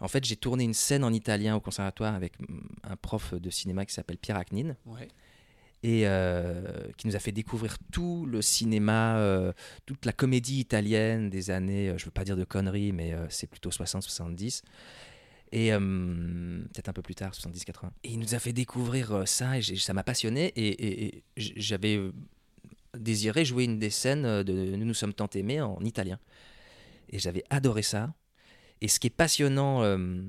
[0.00, 2.46] En fait, j'ai tourné une scène en italien au conservatoire avec mm,
[2.84, 5.08] un prof de cinéma qui s'appelle Pierre Acnin Ouais.
[5.82, 6.62] et euh,
[6.96, 9.52] qui nous a fait découvrir tout le cinéma, euh,
[9.84, 13.26] toute la comédie italienne des années, euh, je veux pas dire de conneries, mais euh,
[13.28, 14.62] c'est plutôt 60-70.
[15.52, 15.78] Et euh,
[16.72, 17.90] peut-être un peu plus tard, 70-80.
[18.04, 20.46] Et il nous a fait découvrir euh, ça, et ça m'a passionné.
[20.56, 22.10] Et, et- et j- j'avais euh,
[22.96, 26.18] désiré jouer une des scènes de Nous nous sommes tant aimés en italien.
[27.10, 28.14] Et j'avais adoré ça.
[28.80, 30.22] Et ce qui est passionnant euh,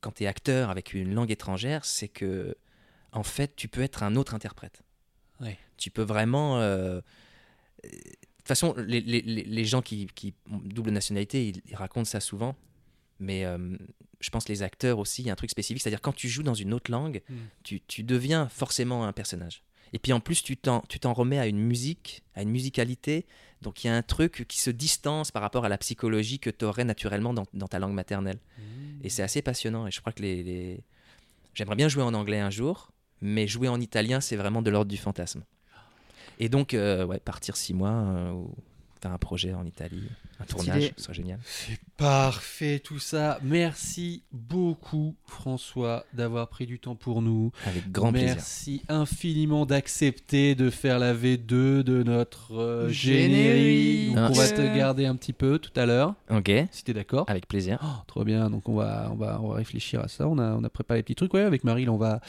[0.00, 2.56] quand tu es acteur avec une langue étrangère, c'est que
[3.12, 4.82] en fait, tu peux être un autre interprète.
[5.76, 6.58] Tu peux vraiment.
[6.60, 7.00] euh,
[7.82, 11.76] De toute façon, les, les- les- les gens qui, qui ont double nationalité, ils, ils
[11.76, 12.56] racontent ça souvent.
[13.20, 13.76] Mais euh,
[14.20, 15.82] je pense les acteurs aussi, il y a un truc spécifique.
[15.82, 17.34] C'est-à-dire, quand tu joues dans une autre langue, Mm.
[17.62, 19.62] tu, tu deviens forcément un personnage.
[19.92, 23.26] Et puis en plus, tu t'en, tu t'en remets à une musique, à une musicalité.
[23.62, 26.50] Donc il y a un truc qui se distance par rapport à la psychologie que
[26.50, 28.38] tu aurais naturellement dans, dans ta langue maternelle.
[29.04, 29.86] Et c'est assez passionnant.
[29.86, 30.80] Et je crois que les, les-
[31.54, 32.90] j'aimerais bien jouer en anglais un jour,
[33.20, 35.44] mais jouer en italien, c'est vraiment de l'ordre du fantasme.
[36.40, 38.52] Et donc, euh, ouais, partir six mois euh, ou
[39.12, 40.02] un projet en Italie,
[40.40, 41.38] un tournage, ce serait génial.
[41.44, 43.38] C'est parfait tout ça.
[43.42, 47.52] Merci beaucoup François d'avoir pris du temps pour nous.
[47.66, 48.34] Avec grand plaisir.
[48.34, 54.14] Merci infiniment d'accepter de faire la V2 de notre euh, Générique.
[54.14, 57.24] Donc, on va te garder un petit peu tout à l'heure, Ok, si t'es d'accord.
[57.28, 57.78] avec plaisir.
[57.82, 60.26] Oh, trop bien, donc on va, on va, on va réfléchir à ça.
[60.28, 61.34] On a, on a préparé les petits trucs.
[61.34, 62.20] Ouais, avec Marie, on va,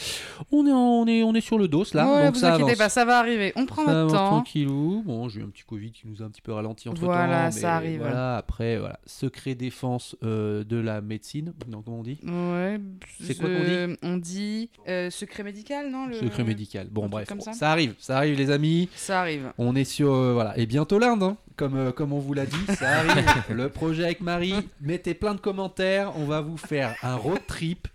[0.51, 2.05] on est, on est, on est sur le dos là.
[2.11, 2.77] Ouais, donc vous ça inquiétez avance.
[2.77, 3.53] pas, ça va arriver.
[3.55, 4.27] On prend Ça notre temps.
[4.27, 5.03] tranquillou.
[5.05, 7.05] Bon, j'ai eu un petit Covid qui nous a un petit peu ralenti entre temps.
[7.05, 7.99] Voilà, ça arrive.
[7.99, 11.53] Voilà, après, voilà, secret défense euh, de la médecine.
[11.69, 12.79] Non, comment on dit Ouais.
[13.21, 16.87] C'est quoi qu'on dit euh, On dit euh, secret médical, non le- Secret médical.
[16.91, 18.89] Bon, un bref, ça ça arrive, ça arrive, les amis.
[18.95, 19.51] Ça arrive.
[19.57, 22.65] On est sur euh, voilà et bientôt l'Inde, hein, comme comme on vous l'a dit,
[22.77, 23.25] ça arrive.
[23.49, 24.55] le projet avec Marie.
[24.81, 26.11] Mettez plein de commentaires.
[26.17, 27.87] On va vous faire un road trip.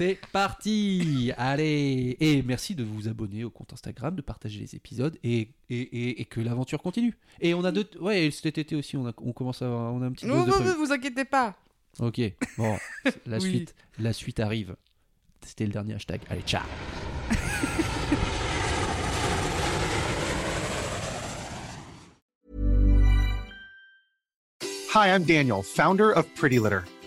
[0.00, 5.18] C'est parti Allez Et merci de vous abonner au compte Instagram, de partager les épisodes
[5.22, 7.18] et, et, et, et que l'aventure continue.
[7.42, 7.86] Et on a deux...
[8.00, 10.24] Ouais, et cet été aussi, on, a, on commence à avoir on a un petit
[10.24, 11.54] Non, non, non, vous inquiétez pas.
[11.98, 12.18] Ok,
[12.56, 12.78] bon,
[13.26, 13.50] la, Oui.
[13.50, 14.74] suite, la suite arrive.
[15.44, 16.22] C'était le dernier hashtag.
[16.30, 16.62] Allez, ciao
[24.94, 26.84] Hi, I'm Daniel, founder of Pretty Litter.